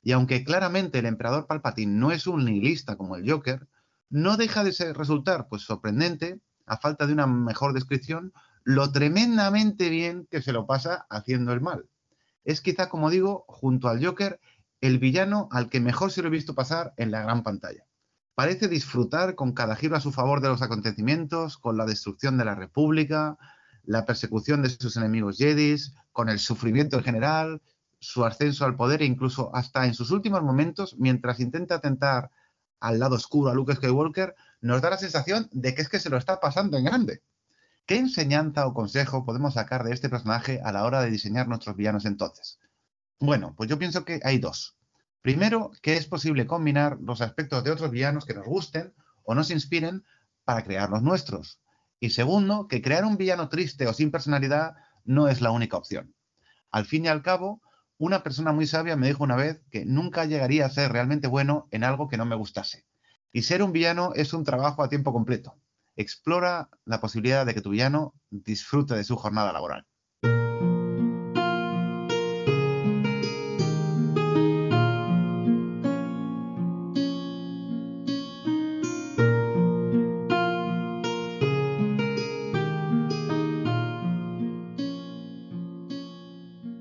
Y 0.02 0.12
aunque 0.12 0.44
claramente 0.44 0.98
el 0.98 1.06
emperador 1.06 1.46
Palpatine 1.46 1.98
no 1.98 2.12
es 2.12 2.26
un 2.26 2.44
nihilista 2.44 2.96
como 2.96 3.16
el 3.16 3.28
Joker, 3.28 3.66
no 4.10 4.36
deja 4.36 4.64
de 4.64 4.72
ser, 4.72 4.96
resultar 4.96 5.48
pues 5.48 5.62
sorprendente, 5.62 6.40
a 6.66 6.76
falta 6.76 7.06
de 7.06 7.14
una 7.14 7.26
mejor 7.26 7.72
descripción, 7.72 8.34
lo 8.64 8.92
tremendamente 8.92 9.88
bien 9.88 10.28
que 10.30 10.42
se 10.42 10.52
lo 10.52 10.66
pasa 10.66 11.06
haciendo 11.08 11.54
el 11.54 11.62
mal. 11.62 11.88
Es 12.44 12.60
quizá, 12.60 12.90
como 12.90 13.08
digo, 13.08 13.46
junto 13.48 13.88
al 13.88 14.04
Joker, 14.04 14.40
el 14.82 14.98
villano 14.98 15.48
al 15.52 15.70
que 15.70 15.80
mejor 15.80 16.12
se 16.12 16.20
lo 16.20 16.28
he 16.28 16.32
visto 16.32 16.54
pasar 16.54 16.92
en 16.98 17.10
la 17.10 17.22
gran 17.22 17.42
pantalla. 17.42 17.87
Parece 18.38 18.68
disfrutar 18.68 19.34
con 19.34 19.50
cada 19.50 19.74
giro 19.74 19.96
a 19.96 20.00
su 20.00 20.12
favor 20.12 20.40
de 20.40 20.46
los 20.46 20.62
acontecimientos, 20.62 21.58
con 21.58 21.76
la 21.76 21.84
destrucción 21.84 22.38
de 22.38 22.44
la 22.44 22.54
República, 22.54 23.36
la 23.82 24.06
persecución 24.06 24.62
de 24.62 24.70
sus 24.70 24.96
enemigos 24.96 25.38
jedis, 25.38 25.96
con 26.12 26.28
el 26.28 26.38
sufrimiento 26.38 26.98
en 26.98 27.02
general, 27.02 27.62
su 27.98 28.24
ascenso 28.24 28.64
al 28.64 28.76
poder 28.76 29.02
e 29.02 29.06
incluso 29.06 29.50
hasta 29.56 29.86
en 29.86 29.94
sus 29.94 30.12
últimos 30.12 30.44
momentos, 30.44 30.94
mientras 31.00 31.40
intenta 31.40 31.74
atentar 31.74 32.30
al 32.78 33.00
lado 33.00 33.16
oscuro 33.16 33.50
a 33.50 33.54
Luke 33.54 33.74
Skywalker, 33.74 34.36
nos 34.60 34.82
da 34.82 34.90
la 34.90 34.98
sensación 34.98 35.48
de 35.50 35.74
que 35.74 35.82
es 35.82 35.88
que 35.88 35.98
se 35.98 36.08
lo 36.08 36.16
está 36.16 36.38
pasando 36.38 36.78
en 36.78 36.84
grande. 36.84 37.24
¿Qué 37.86 37.96
enseñanza 37.96 38.68
o 38.68 38.72
consejo 38.72 39.24
podemos 39.24 39.54
sacar 39.54 39.82
de 39.82 39.92
este 39.92 40.08
personaje 40.08 40.60
a 40.62 40.70
la 40.70 40.84
hora 40.84 41.00
de 41.00 41.10
diseñar 41.10 41.48
nuestros 41.48 41.74
villanos 41.74 42.04
entonces? 42.04 42.60
Bueno, 43.18 43.54
pues 43.56 43.68
yo 43.68 43.80
pienso 43.80 44.04
que 44.04 44.20
hay 44.22 44.38
dos. 44.38 44.77
Primero, 45.22 45.72
que 45.82 45.96
es 45.96 46.06
posible 46.06 46.46
combinar 46.46 46.98
los 47.00 47.20
aspectos 47.20 47.64
de 47.64 47.70
otros 47.70 47.90
villanos 47.90 48.24
que 48.24 48.34
nos 48.34 48.46
gusten 48.46 48.94
o 49.24 49.34
nos 49.34 49.50
inspiren 49.50 50.04
para 50.44 50.64
crear 50.64 50.88
los 50.90 51.02
nuestros. 51.02 51.60
Y 52.00 52.10
segundo, 52.10 52.68
que 52.68 52.80
crear 52.80 53.04
un 53.04 53.16
villano 53.16 53.48
triste 53.48 53.86
o 53.86 53.92
sin 53.92 54.10
personalidad 54.10 54.74
no 55.04 55.28
es 55.28 55.40
la 55.40 55.50
única 55.50 55.76
opción. 55.76 56.14
Al 56.70 56.86
fin 56.86 57.04
y 57.04 57.08
al 57.08 57.22
cabo, 57.22 57.60
una 57.98 58.22
persona 58.22 58.52
muy 58.52 58.66
sabia 58.66 58.96
me 58.96 59.08
dijo 59.08 59.24
una 59.24 59.34
vez 59.34 59.60
que 59.70 59.84
nunca 59.84 60.24
llegaría 60.24 60.66
a 60.66 60.70
ser 60.70 60.92
realmente 60.92 61.26
bueno 61.26 61.66
en 61.72 61.82
algo 61.82 62.08
que 62.08 62.16
no 62.16 62.24
me 62.24 62.36
gustase. 62.36 62.86
Y 63.32 63.42
ser 63.42 63.62
un 63.62 63.72
villano 63.72 64.12
es 64.14 64.32
un 64.32 64.44
trabajo 64.44 64.82
a 64.82 64.88
tiempo 64.88 65.12
completo. 65.12 65.58
Explora 65.96 66.68
la 66.84 67.00
posibilidad 67.00 67.44
de 67.44 67.54
que 67.54 67.60
tu 67.60 67.70
villano 67.70 68.14
disfrute 68.30 68.94
de 68.94 69.04
su 69.04 69.16
jornada 69.16 69.52
laboral. 69.52 69.84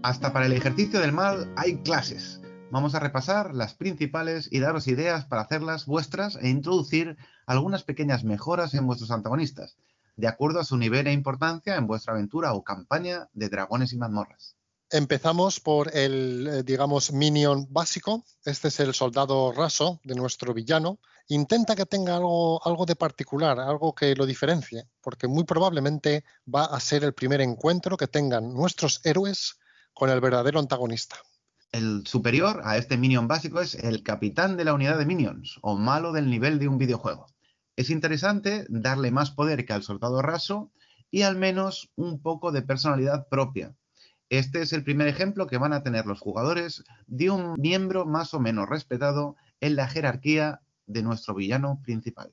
Hasta 0.08 0.32
para 0.32 0.46
el 0.46 0.54
ejercicio 0.54 1.02
del 1.02 1.12
mal 1.12 1.52
hay 1.58 1.80
clases. 1.80 2.40
Vamos 2.72 2.96
a 2.96 3.02
repasar 3.02 3.54
las 3.54 3.74
principales 3.74 4.48
y 4.50 4.62
daros 4.62 4.88
ideas 4.88 5.26
para 5.26 5.42
hacerlas 5.42 5.86
vuestras 5.86 6.38
e 6.38 6.48
introducir 6.48 7.18
algunas 7.46 7.84
pequeñas 7.84 8.24
mejoras 8.24 8.74
en 8.74 8.88
vuestros 8.88 9.12
antagonistas, 9.12 9.76
de 10.16 10.30
acuerdo 10.30 10.62
a 10.62 10.64
su 10.64 10.78
nivel 10.78 11.08
e 11.08 11.12
importancia 11.12 11.76
en 11.76 11.88
vuestra 11.88 12.14
aventura 12.14 12.54
o 12.54 12.64
campaña 12.64 13.28
de 13.34 13.50
dragones 13.50 13.92
y 13.92 13.98
mazmorras. 13.98 14.56
Empezamos 14.90 15.60
por 15.60 15.94
el, 15.94 16.48
eh, 16.48 16.64
digamos, 16.64 17.12
minion 17.12 17.68
básico. 17.70 18.24
Este 18.46 18.70
es 18.70 18.80
el 18.80 18.94
soldado 18.94 19.52
raso 19.52 20.00
de 20.06 20.16
nuestro 20.16 20.54
villano. 20.54 21.00
Intenta 21.28 21.76
que 21.76 21.86
tenga 21.86 22.16
algo, 22.16 22.66
algo 22.66 22.86
de 22.86 22.96
particular, 22.96 23.60
algo 23.60 23.94
que 23.94 24.16
lo 24.16 24.26
diferencie, 24.26 24.88
porque 25.02 25.28
muy 25.28 25.44
probablemente 25.44 26.24
va 26.48 26.64
a 26.64 26.80
ser 26.80 27.04
el 27.04 27.14
primer 27.14 27.42
encuentro 27.42 27.98
que 27.98 28.08
tengan 28.08 28.54
nuestros 28.54 29.02
héroes 29.04 29.58
con 29.98 30.12
el 30.12 30.22
verdadero 30.22 30.60
antagonista. 30.60 31.18
El 31.72 32.06
superior 32.06 32.62
a 32.64 32.78
este 32.78 32.98
minion 32.98 33.28
básico 33.28 33.62
es 33.62 33.74
el 33.74 34.04
capitán 34.04 34.56
de 34.56 34.64
la 34.64 34.76
unidad 34.76 35.00
de 35.00 35.08
minions, 35.08 35.58
o 35.64 35.76
malo 35.76 36.12
del 36.12 36.30
nivel 36.30 36.60
de 36.60 36.68
un 36.68 36.78
videojuego. 36.78 37.26
Es 37.76 37.90
interesante 37.90 38.68
darle 38.70 39.10
más 39.10 39.32
poder 39.32 39.66
que 39.66 39.74
al 39.74 39.82
soldado 39.82 40.22
raso 40.22 40.72
y 41.10 41.24
al 41.24 41.36
menos 41.36 41.92
un 41.96 42.22
poco 42.22 42.52
de 42.52 42.62
personalidad 42.62 43.28
propia. 43.28 43.76
Este 44.30 44.62
es 44.62 44.72
el 44.72 44.84
primer 44.84 45.08
ejemplo 45.08 45.48
que 45.48 45.58
van 45.58 45.74
a 45.74 45.82
tener 45.82 46.06
los 46.06 46.20
jugadores 46.20 46.84
de 47.08 47.32
un 47.32 47.56
miembro 47.58 48.06
más 48.06 48.36
o 48.36 48.40
menos 48.40 48.70
respetado 48.70 49.36
en 49.62 49.76
la 49.76 49.88
jerarquía 49.88 50.62
de 50.86 51.02
nuestro 51.02 51.34
villano 51.34 51.82
principal. 51.84 52.32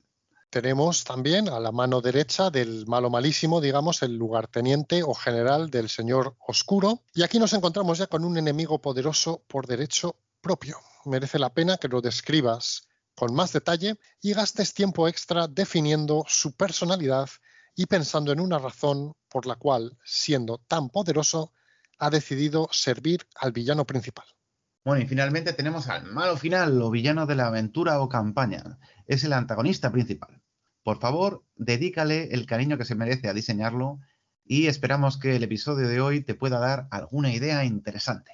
Tenemos 0.55 1.03
también 1.03 1.49
a 1.49 1.59
la 1.59 1.73
mano 1.73 1.99
derecha 1.99 2.49
del 2.49 2.87
malo 2.87 3.09
malísimo, 3.09 3.59
digamos, 3.59 4.01
el 4.03 4.15
lugarteniente 4.15 5.03
o 5.03 5.13
general 5.13 5.69
del 5.69 5.89
señor 5.89 6.37
oscuro. 6.47 7.03
Y 7.13 7.23
aquí 7.23 7.39
nos 7.39 7.51
encontramos 7.51 7.97
ya 7.97 8.07
con 8.07 8.23
un 8.23 8.37
enemigo 8.37 8.79
poderoso 8.79 9.43
por 9.49 9.67
derecho 9.67 10.15
propio. 10.39 10.77
Merece 11.03 11.39
la 11.39 11.53
pena 11.53 11.75
que 11.75 11.89
lo 11.89 11.99
describas 11.99 12.87
con 13.15 13.35
más 13.35 13.51
detalle 13.51 13.99
y 14.21 14.31
gastes 14.31 14.73
tiempo 14.73 15.09
extra 15.09 15.49
definiendo 15.49 16.23
su 16.25 16.55
personalidad 16.55 17.29
y 17.75 17.87
pensando 17.87 18.31
en 18.31 18.39
una 18.39 18.57
razón 18.57 19.13
por 19.27 19.47
la 19.47 19.57
cual, 19.57 19.97
siendo 20.05 20.59
tan 20.59 20.87
poderoso, 20.87 21.51
ha 21.99 22.09
decidido 22.09 22.69
servir 22.71 23.27
al 23.35 23.51
villano 23.51 23.85
principal. 23.85 24.25
Bueno, 24.85 25.03
y 25.03 25.05
finalmente 25.05 25.51
tenemos 25.51 25.89
al 25.89 26.05
malo 26.05 26.37
final 26.37 26.81
o 26.81 26.91
villano 26.91 27.25
de 27.25 27.35
la 27.35 27.47
aventura 27.47 27.99
o 27.99 28.07
campaña. 28.07 28.79
Es 29.05 29.25
el 29.25 29.33
antagonista 29.33 29.91
principal. 29.91 30.44
Por 30.85 30.99
favor, 30.99 31.43
dedícale 31.55 32.29
el 32.31 32.45
cariño 32.45 32.77
que 32.77 32.85
se 32.85 32.93
merece 32.93 33.27
a 33.27 33.33
diseñarlo 33.33 34.01
y 34.45 34.67
esperamos 34.67 35.17
que 35.17 35.35
el 35.35 35.41
episodio 35.41 35.87
de 35.87 35.99
hoy 35.99 36.21
te 36.21 36.35
pueda 36.35 36.59
dar 36.59 36.87
alguna 36.91 37.33
idea 37.33 37.65
interesante. 37.65 38.31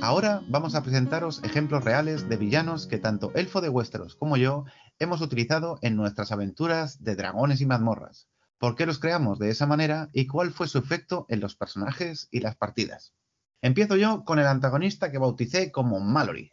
Ahora 0.00 0.40
vamos 0.48 0.74
a 0.74 0.82
presentaros 0.82 1.44
ejemplos 1.44 1.84
reales 1.84 2.30
de 2.30 2.38
villanos 2.38 2.86
que 2.86 2.96
tanto 2.96 3.30
Elfo 3.34 3.60
de 3.60 3.68
Westeros 3.68 4.16
como 4.16 4.38
yo 4.38 4.64
hemos 4.98 5.20
utilizado 5.20 5.78
en 5.82 5.96
nuestras 5.96 6.32
aventuras 6.32 7.02
de 7.02 7.16
dragones 7.16 7.60
y 7.60 7.66
mazmorras. 7.66 8.28
¿Por 8.58 8.74
qué 8.74 8.86
los 8.86 8.98
creamos 8.98 9.38
de 9.38 9.50
esa 9.50 9.66
manera 9.66 10.08
y 10.12 10.26
cuál 10.26 10.52
fue 10.52 10.66
su 10.66 10.78
efecto 10.78 11.26
en 11.28 11.40
los 11.40 11.54
personajes 11.54 12.28
y 12.30 12.40
las 12.40 12.56
partidas? 12.56 13.14
Empiezo 13.62 13.96
yo 13.96 14.24
con 14.24 14.38
el 14.38 14.46
antagonista 14.46 15.10
que 15.10 15.18
bauticé 15.18 15.70
como 15.70 16.00
Mallory. 16.00 16.50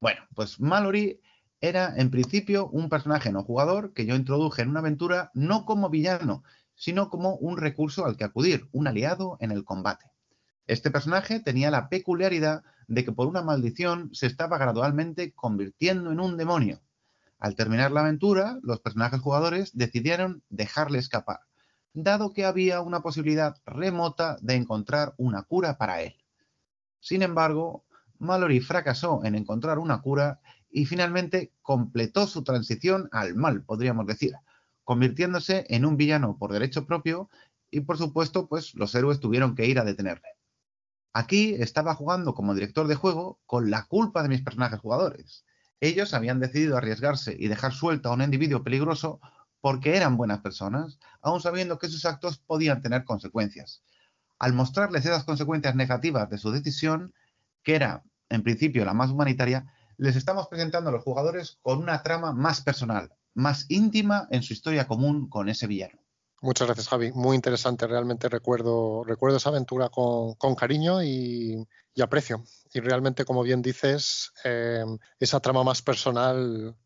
Bueno, 0.00 0.20
pues 0.34 0.60
Mallory 0.60 1.20
era 1.60 1.94
en 1.96 2.10
principio 2.10 2.68
un 2.68 2.88
personaje 2.88 3.30
no 3.30 3.44
jugador 3.44 3.92
que 3.92 4.06
yo 4.06 4.16
introduje 4.16 4.62
en 4.62 4.70
una 4.70 4.80
aventura 4.80 5.30
no 5.34 5.64
como 5.64 5.90
villano, 5.90 6.42
sino 6.74 7.10
como 7.10 7.36
un 7.36 7.56
recurso 7.56 8.04
al 8.06 8.16
que 8.16 8.24
acudir, 8.24 8.68
un 8.72 8.88
aliado 8.88 9.36
en 9.40 9.52
el 9.52 9.64
combate. 9.64 10.06
Este 10.66 10.90
personaje 10.90 11.40
tenía 11.40 11.70
la 11.70 11.88
peculiaridad 11.88 12.64
de 12.88 13.04
que 13.04 13.12
por 13.12 13.26
una 13.26 13.42
maldición 13.42 14.10
se 14.12 14.26
estaba 14.26 14.58
gradualmente 14.58 15.32
convirtiendo 15.32 16.10
en 16.10 16.20
un 16.20 16.36
demonio. 16.36 16.80
Al 17.42 17.56
terminar 17.56 17.90
la 17.90 18.02
aventura, 18.02 18.60
los 18.62 18.78
personajes 18.78 19.20
jugadores 19.20 19.76
decidieron 19.76 20.44
dejarle 20.48 21.00
escapar, 21.00 21.40
dado 21.92 22.32
que 22.32 22.44
había 22.44 22.80
una 22.80 23.02
posibilidad 23.02 23.56
remota 23.66 24.36
de 24.42 24.54
encontrar 24.54 25.14
una 25.16 25.42
cura 25.42 25.76
para 25.76 26.02
él. 26.02 26.14
Sin 27.00 27.20
embargo, 27.20 27.84
Mallory 28.20 28.60
fracasó 28.60 29.24
en 29.24 29.34
encontrar 29.34 29.80
una 29.80 30.02
cura 30.02 30.40
y 30.70 30.86
finalmente 30.86 31.52
completó 31.62 32.28
su 32.28 32.44
transición 32.44 33.08
al 33.10 33.34
mal, 33.34 33.64
podríamos 33.64 34.06
decir, 34.06 34.34
convirtiéndose 34.84 35.66
en 35.68 35.84
un 35.84 35.96
villano 35.96 36.38
por 36.38 36.52
derecho 36.52 36.86
propio 36.86 37.28
y 37.72 37.80
por 37.80 37.98
supuesto, 37.98 38.46
pues 38.46 38.72
los 38.76 38.94
héroes 38.94 39.18
tuvieron 39.18 39.56
que 39.56 39.66
ir 39.66 39.80
a 39.80 39.84
detenerle. 39.84 40.28
Aquí 41.12 41.54
estaba 41.54 41.96
jugando 41.96 42.34
como 42.34 42.54
director 42.54 42.86
de 42.86 42.94
juego 42.94 43.40
con 43.46 43.68
la 43.68 43.86
culpa 43.86 44.22
de 44.22 44.28
mis 44.28 44.42
personajes 44.42 44.78
jugadores. 44.78 45.44
Ellos 45.82 46.14
habían 46.14 46.38
decidido 46.38 46.76
arriesgarse 46.76 47.34
y 47.36 47.48
dejar 47.48 47.72
suelto 47.72 48.08
a 48.08 48.12
un 48.12 48.22
individuo 48.22 48.62
peligroso 48.62 49.18
porque 49.60 49.96
eran 49.96 50.16
buenas 50.16 50.38
personas, 50.38 51.00
aun 51.20 51.40
sabiendo 51.40 51.80
que 51.80 51.88
sus 51.88 52.04
actos 52.04 52.38
podían 52.38 52.82
tener 52.82 53.04
consecuencias. 53.04 53.82
Al 54.38 54.52
mostrarles 54.52 55.06
esas 55.06 55.24
consecuencias 55.24 55.74
negativas 55.74 56.30
de 56.30 56.38
su 56.38 56.52
decisión, 56.52 57.12
que 57.64 57.74
era 57.74 58.04
en 58.28 58.44
principio 58.44 58.84
la 58.84 58.94
más 58.94 59.10
humanitaria, 59.10 59.72
les 59.96 60.14
estamos 60.14 60.46
presentando 60.46 60.90
a 60.90 60.92
los 60.92 61.02
jugadores 61.02 61.58
con 61.62 61.80
una 61.80 62.00
trama 62.04 62.32
más 62.32 62.60
personal, 62.60 63.10
más 63.34 63.66
íntima 63.68 64.28
en 64.30 64.44
su 64.44 64.52
historia 64.52 64.86
común 64.86 65.28
con 65.28 65.48
ese 65.48 65.66
villano. 65.66 65.98
Muchas 66.42 66.66
gracias, 66.66 66.88
Javi. 66.88 67.12
Muy 67.12 67.36
interesante. 67.36 67.86
Realmente 67.86 68.28
recuerdo, 68.28 69.04
esa 69.36 69.50
aventura 69.50 69.90
con, 69.90 70.34
cariño 70.56 71.00
y, 71.00 71.64
aprecio. 72.02 72.42
Y 72.74 72.80
realmente, 72.80 73.24
como 73.24 73.44
bien 73.44 73.62
dices, 73.62 74.32
eh, 74.42 74.84
esa 75.20 75.38
trama 75.38 75.62
más 75.62 75.82
personal 75.82 76.76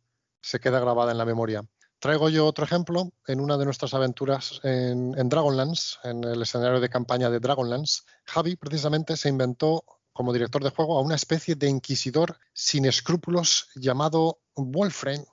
se 0.42 0.60
queda 0.60 0.78
grabada 0.78 1.10
en 1.10 1.16
la 1.16 1.24
memoria. 1.24 1.62
Traigo 1.98 2.28
yo 2.28 2.44
otro 2.44 2.66
ejemplo 2.66 3.10
en 3.26 3.40
una 3.40 3.56
de 3.56 3.64
nuestras 3.64 3.94
aventuras 3.94 4.60
en, 4.62 5.18
en 5.18 5.28
Dragonlance, 5.30 5.96
en 6.04 6.22
el 6.24 6.42
escenario 6.42 6.78
de 6.78 6.90
campaña 6.90 7.30
de 7.30 7.40
Dragonlance. 7.40 8.02
Javi 8.26 8.56
precisamente 8.56 9.16
se 9.16 9.30
inventó 9.30 9.84
como 10.12 10.34
director 10.34 10.62
de 10.62 10.70
juego 10.70 10.98
a 10.98 11.02
una 11.02 11.14
especie 11.14 11.54
de 11.54 11.70
inquisidor 11.70 12.38
sin 12.52 12.84
escrúpulos 12.84 13.70
llamado 13.74 14.40
Wolframe, 14.54 15.24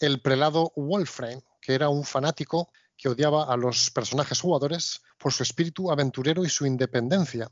el 0.00 0.20
prelado 0.20 0.72
Wolframe, 0.74 1.44
que 1.60 1.74
era 1.74 1.88
un 1.88 2.02
fanático 2.02 2.68
que 2.96 3.08
odiaba 3.08 3.44
a 3.44 3.56
los 3.56 3.90
personajes 3.90 4.40
jugadores 4.40 5.02
por 5.18 5.32
su 5.32 5.42
espíritu 5.42 5.90
aventurero 5.90 6.44
y 6.44 6.48
su 6.48 6.66
independencia. 6.66 7.50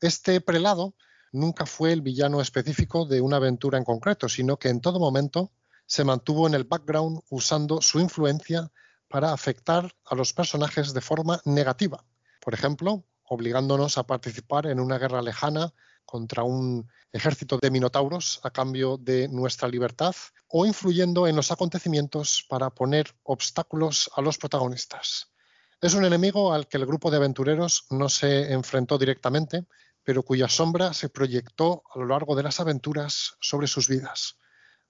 Este 0.00 0.40
prelado 0.40 0.94
nunca 1.32 1.66
fue 1.66 1.92
el 1.92 2.02
villano 2.02 2.40
específico 2.40 3.06
de 3.06 3.20
una 3.20 3.36
aventura 3.36 3.78
en 3.78 3.84
concreto, 3.84 4.28
sino 4.28 4.58
que 4.58 4.68
en 4.68 4.80
todo 4.80 4.98
momento 4.98 5.52
se 5.86 6.04
mantuvo 6.04 6.46
en 6.46 6.54
el 6.54 6.64
background 6.64 7.20
usando 7.30 7.80
su 7.80 8.00
influencia 8.00 8.70
para 9.08 9.32
afectar 9.32 9.94
a 10.04 10.14
los 10.14 10.32
personajes 10.32 10.92
de 10.92 11.00
forma 11.00 11.40
negativa. 11.44 12.04
Por 12.40 12.54
ejemplo, 12.54 13.04
obligándonos 13.24 13.98
a 13.98 14.06
participar 14.06 14.66
en 14.66 14.80
una 14.80 14.98
guerra 14.98 15.22
lejana 15.22 15.72
contra 16.06 16.44
un 16.44 16.88
ejército 17.12 17.58
de 17.60 17.70
minotauros 17.70 18.40
a 18.42 18.50
cambio 18.50 18.96
de 18.96 19.28
nuestra 19.28 19.68
libertad 19.68 20.14
o 20.48 20.64
influyendo 20.64 21.26
en 21.26 21.36
los 21.36 21.50
acontecimientos 21.50 22.46
para 22.48 22.70
poner 22.70 23.14
obstáculos 23.24 24.10
a 24.14 24.22
los 24.22 24.38
protagonistas. 24.38 25.32
Es 25.80 25.92
un 25.94 26.04
enemigo 26.04 26.54
al 26.54 26.68
que 26.68 26.78
el 26.78 26.86
grupo 26.86 27.10
de 27.10 27.18
aventureros 27.18 27.86
no 27.90 28.08
se 28.08 28.52
enfrentó 28.52 28.96
directamente, 28.96 29.66
pero 30.04 30.22
cuya 30.22 30.48
sombra 30.48 30.94
se 30.94 31.08
proyectó 31.08 31.82
a 31.92 31.98
lo 31.98 32.06
largo 32.06 32.34
de 32.36 32.44
las 32.44 32.60
aventuras 32.60 33.36
sobre 33.40 33.66
sus 33.66 33.88
vidas. 33.88 34.38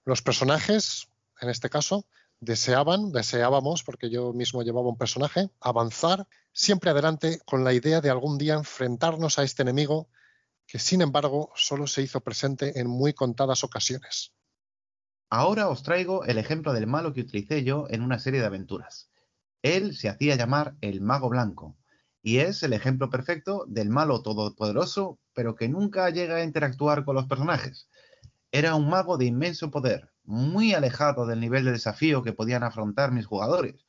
Los 0.05 0.21
personajes, 0.21 1.09
en 1.41 1.49
este 1.49 1.69
caso, 1.69 2.05
deseaban, 2.39 3.11
deseábamos, 3.11 3.83
porque 3.83 4.09
yo 4.09 4.31
mismo 4.31 4.61
llevaba 4.61 4.89
un 4.89 4.97
personaje, 4.97 5.49
avanzar 5.59 6.27
siempre 6.53 6.91
adelante 6.91 7.41
con 7.45 7.63
la 7.63 7.73
idea 7.73 7.99
de 7.99 8.09
algún 8.09 8.37
día 8.37 8.53
enfrentarnos 8.53 9.39
a 9.39 9.43
este 9.43 9.63
enemigo 9.63 10.07
que 10.67 10.79
sin 10.79 11.01
embargo 11.01 11.51
solo 11.55 11.87
se 11.87 12.01
hizo 12.01 12.21
presente 12.21 12.79
en 12.79 12.87
muy 12.87 13.13
contadas 13.13 13.63
ocasiones. 13.63 14.33
Ahora 15.29 15.69
os 15.69 15.81
traigo 15.81 16.25
el 16.25 16.37
ejemplo 16.37 16.73
del 16.73 16.87
malo 16.87 17.13
que 17.13 17.21
utilicé 17.21 17.63
yo 17.63 17.87
en 17.89 18.01
una 18.01 18.19
serie 18.19 18.41
de 18.41 18.45
aventuras. 18.45 19.09
Él 19.61 19.95
se 19.95 20.09
hacía 20.09 20.35
llamar 20.35 20.75
el 20.81 21.01
Mago 21.01 21.29
Blanco, 21.29 21.77
y 22.21 22.39
es 22.39 22.61
el 22.63 22.73
ejemplo 22.73 23.09
perfecto 23.09 23.65
del 23.67 23.89
malo 23.89 24.21
todopoderoso, 24.21 25.17
pero 25.33 25.55
que 25.55 25.69
nunca 25.69 26.09
llega 26.09 26.35
a 26.35 26.43
interactuar 26.43 27.05
con 27.05 27.15
los 27.15 27.25
personajes. 27.25 27.89
Era 28.51 28.75
un 28.75 28.89
mago 28.89 29.17
de 29.17 29.25
inmenso 29.25 29.71
poder, 29.71 30.11
muy 30.23 30.73
alejado 30.73 31.25
del 31.25 31.39
nivel 31.39 31.63
de 31.63 31.71
desafío 31.71 32.23
que 32.23 32.33
podían 32.33 32.63
afrontar 32.63 33.11
mis 33.11 33.25
jugadores, 33.25 33.85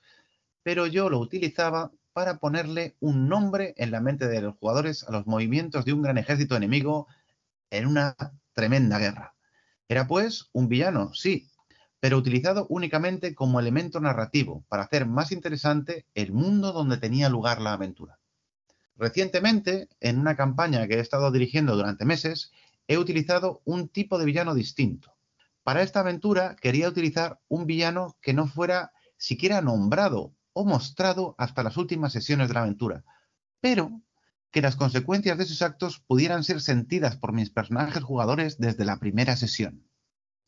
pero 0.62 0.86
yo 0.86 1.10
lo 1.10 1.18
utilizaba 1.18 1.90
para 2.18 2.38
ponerle 2.38 2.96
un 2.98 3.28
nombre 3.28 3.74
en 3.76 3.92
la 3.92 4.00
mente 4.00 4.26
de 4.26 4.42
los 4.42 4.56
jugadores 4.56 5.04
a 5.04 5.12
los 5.12 5.28
movimientos 5.28 5.84
de 5.84 5.92
un 5.92 6.02
gran 6.02 6.18
ejército 6.18 6.56
enemigo 6.56 7.06
en 7.70 7.86
una 7.86 8.16
tremenda 8.54 8.98
guerra. 8.98 9.36
Era 9.88 10.08
pues 10.08 10.50
un 10.52 10.66
villano, 10.66 11.14
sí, 11.14 11.48
pero 12.00 12.16
utilizado 12.16 12.66
únicamente 12.70 13.36
como 13.36 13.60
elemento 13.60 14.00
narrativo 14.00 14.64
para 14.68 14.82
hacer 14.82 15.06
más 15.06 15.30
interesante 15.30 16.06
el 16.12 16.32
mundo 16.32 16.72
donde 16.72 16.96
tenía 16.96 17.28
lugar 17.28 17.60
la 17.60 17.74
aventura. 17.74 18.18
Recientemente, 18.96 19.88
en 20.00 20.18
una 20.18 20.34
campaña 20.34 20.88
que 20.88 20.94
he 20.94 21.00
estado 21.00 21.30
dirigiendo 21.30 21.76
durante 21.76 22.04
meses, 22.04 22.50
he 22.88 22.98
utilizado 22.98 23.62
un 23.64 23.86
tipo 23.86 24.18
de 24.18 24.24
villano 24.24 24.56
distinto. 24.56 25.14
Para 25.62 25.82
esta 25.82 26.00
aventura 26.00 26.56
quería 26.56 26.88
utilizar 26.88 27.38
un 27.46 27.64
villano 27.64 28.16
que 28.20 28.34
no 28.34 28.48
fuera 28.48 28.90
siquiera 29.16 29.62
nombrado 29.62 30.32
o 30.58 30.64
mostrado 30.64 31.36
hasta 31.38 31.62
las 31.62 31.76
últimas 31.76 32.12
sesiones 32.12 32.48
de 32.48 32.54
la 32.54 32.62
aventura, 32.62 33.04
pero 33.60 34.02
que 34.50 34.60
las 34.60 34.74
consecuencias 34.74 35.38
de 35.38 35.44
sus 35.44 35.62
actos 35.62 36.00
pudieran 36.00 36.42
ser 36.42 36.60
sentidas 36.60 37.16
por 37.16 37.32
mis 37.32 37.50
personajes 37.50 38.02
jugadores 38.02 38.58
desde 38.58 38.84
la 38.84 38.98
primera 38.98 39.36
sesión. 39.36 39.88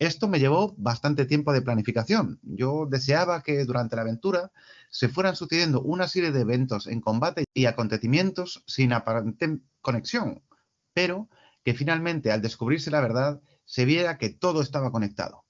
Esto 0.00 0.26
me 0.26 0.40
llevó 0.40 0.74
bastante 0.76 1.26
tiempo 1.26 1.52
de 1.52 1.62
planificación. 1.62 2.40
Yo 2.42 2.88
deseaba 2.90 3.44
que 3.44 3.64
durante 3.64 3.94
la 3.94 4.02
aventura 4.02 4.50
se 4.90 5.08
fueran 5.08 5.36
sucediendo 5.36 5.80
una 5.80 6.08
serie 6.08 6.32
de 6.32 6.40
eventos 6.40 6.88
en 6.88 7.00
combate 7.00 7.44
y 7.54 7.66
acontecimientos 7.66 8.64
sin 8.66 8.92
aparente 8.92 9.60
conexión, 9.80 10.42
pero 10.92 11.28
que 11.64 11.74
finalmente 11.74 12.32
al 12.32 12.42
descubrirse 12.42 12.90
la 12.90 13.00
verdad 13.00 13.40
se 13.64 13.84
viera 13.84 14.18
que 14.18 14.30
todo 14.30 14.60
estaba 14.60 14.90
conectado. 14.90 15.44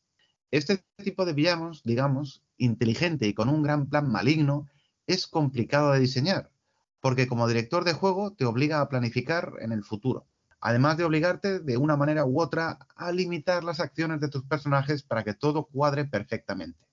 Este 0.50 0.84
tipo 0.96 1.24
de 1.24 1.32
villanos, 1.32 1.82
digamos, 1.84 2.42
inteligente 2.56 3.26
y 3.26 3.34
con 3.34 3.48
un 3.48 3.62
gran 3.62 3.88
plan 3.88 4.10
maligno, 4.10 4.68
es 5.06 5.26
complicado 5.26 5.92
de 5.92 6.00
diseñar, 6.00 6.50
porque 7.00 7.26
como 7.26 7.48
director 7.48 7.84
de 7.84 7.92
juego 7.92 8.32
te 8.32 8.44
obliga 8.44 8.80
a 8.80 8.88
planificar 8.88 9.54
en 9.60 9.72
el 9.72 9.84
futuro 9.84 10.26
además 10.60 10.96
de 10.96 11.04
obligarte 11.04 11.60
de 11.60 11.76
una 11.76 11.96
manera 11.96 12.24
u 12.24 12.40
otra 12.40 12.78
a 12.94 13.12
limitar 13.12 13.64
las 13.64 13.80
acciones 13.80 14.20
de 14.20 14.28
tus 14.28 14.44
personajes 14.44 15.02
para 15.02 15.24
que 15.24 15.34
todo 15.34 15.64
cuadre 15.64 16.04
perfectamente. 16.04 16.86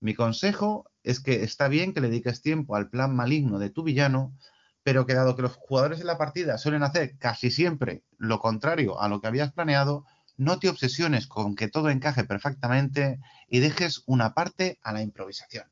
Mi 0.00 0.14
consejo 0.14 0.90
es 1.02 1.20
que 1.20 1.42
está 1.42 1.68
bien 1.68 1.92
que 1.92 2.00
le 2.00 2.08
dediques 2.08 2.42
tiempo 2.42 2.76
al 2.76 2.88
plan 2.90 3.14
maligno 3.14 3.58
de 3.58 3.70
tu 3.70 3.82
villano, 3.82 4.34
pero 4.82 5.06
que 5.06 5.14
dado 5.14 5.36
que 5.36 5.42
los 5.42 5.56
jugadores 5.56 5.98
de 5.98 6.04
la 6.04 6.18
partida 6.18 6.58
suelen 6.58 6.82
hacer 6.82 7.18
casi 7.18 7.50
siempre 7.50 8.02
lo 8.16 8.38
contrario 8.38 9.00
a 9.00 9.08
lo 9.08 9.20
que 9.20 9.28
habías 9.28 9.52
planeado, 9.52 10.06
no 10.40 10.58
te 10.58 10.70
obsesiones 10.70 11.26
con 11.26 11.54
que 11.54 11.68
todo 11.68 11.90
encaje 11.90 12.24
perfectamente 12.24 13.20
y 13.46 13.60
dejes 13.60 14.02
una 14.06 14.32
parte 14.32 14.78
a 14.82 14.94
la 14.94 15.02
improvisación. 15.02 15.66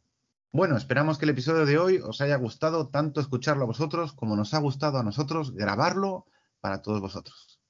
Bueno, 0.53 0.77
esperamos 0.77 1.17
que 1.17 1.25
el 1.25 1.31
episodio 1.31 1.65
de 1.65 1.79
hoy 1.79 2.01
os 2.05 2.21
haya 2.21 2.37
gustado 2.37 2.89
tanto 2.89 3.23
escucharlo 3.23 3.63
a 3.63 3.67
vosotros 3.67 4.13
como 4.13 4.37
nos 4.37 4.53
ha 4.53 4.59
gustado 4.59 4.99
a 4.99 5.03
nosotros 5.03 5.55
grabarlo 5.55 6.27
para 6.61 6.83
todos 6.83 7.01
vosotros. 7.01 7.61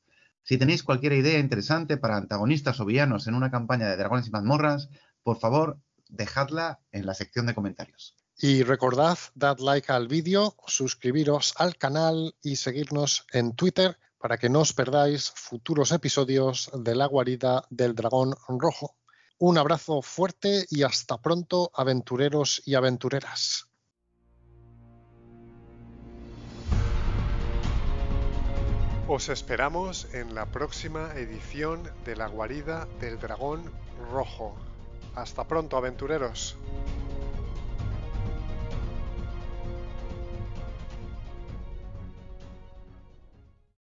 Si 0.42 0.58
tenéis 0.58 0.82
cualquier 0.82 1.12
idea 1.12 1.38
interesante 1.38 1.98
para 1.98 2.16
antagonistas 2.16 2.80
o 2.80 2.84
villanos 2.84 3.28
en 3.28 3.34
una 3.34 3.52
campaña 3.52 3.88
de 3.88 3.96
Dragones 3.96 4.26
y 4.26 4.30
Mazmorras, 4.32 4.88
por 5.22 5.38
favor, 5.38 5.78
dejadla 6.08 6.80
en 6.90 7.06
la 7.06 7.14
sección 7.14 7.46
de 7.46 7.54
comentarios. 7.54 8.16
Y 8.37 8.64
recordad, 8.64 9.18
dad 9.37 9.61
like 9.61 9.92
al 9.92 10.08
vídeo, 10.08 10.56
suscribiros 10.66 11.54
al 11.58 11.76
canal 11.76 12.34
y 12.42 12.56
seguirnos 12.56 13.24
en 13.32 13.54
Twitter 13.54 13.98
para 14.18 14.38
que 14.38 14.48
no 14.48 14.61
os 14.61 14.72
perdáis 14.72 15.31
futuros 15.31 15.92
episodios 15.92 16.70
de 16.74 16.94
la 16.94 17.07
guarida 17.07 17.64
del 17.70 17.94
dragón 17.94 18.35
rojo. 18.48 18.96
Un 19.38 19.57
abrazo 19.57 20.02
fuerte 20.02 20.66
y 20.68 20.83
hasta 20.83 21.18
pronto, 21.18 21.70
aventureros 21.74 22.61
y 22.66 22.74
aventureras. 22.74 23.68
Os 29.11 29.31
esperamos 29.31 30.12
en 30.12 30.35
la 30.35 30.44
próxima 30.44 31.14
edición 31.14 31.90
de 32.04 32.14
La 32.14 32.26
guarida 32.26 32.87
del 33.00 33.18
dragón 33.18 33.62
rojo. 34.12 34.54
Hasta 35.14 35.48
pronto, 35.48 35.78
aventureros. 35.78 36.59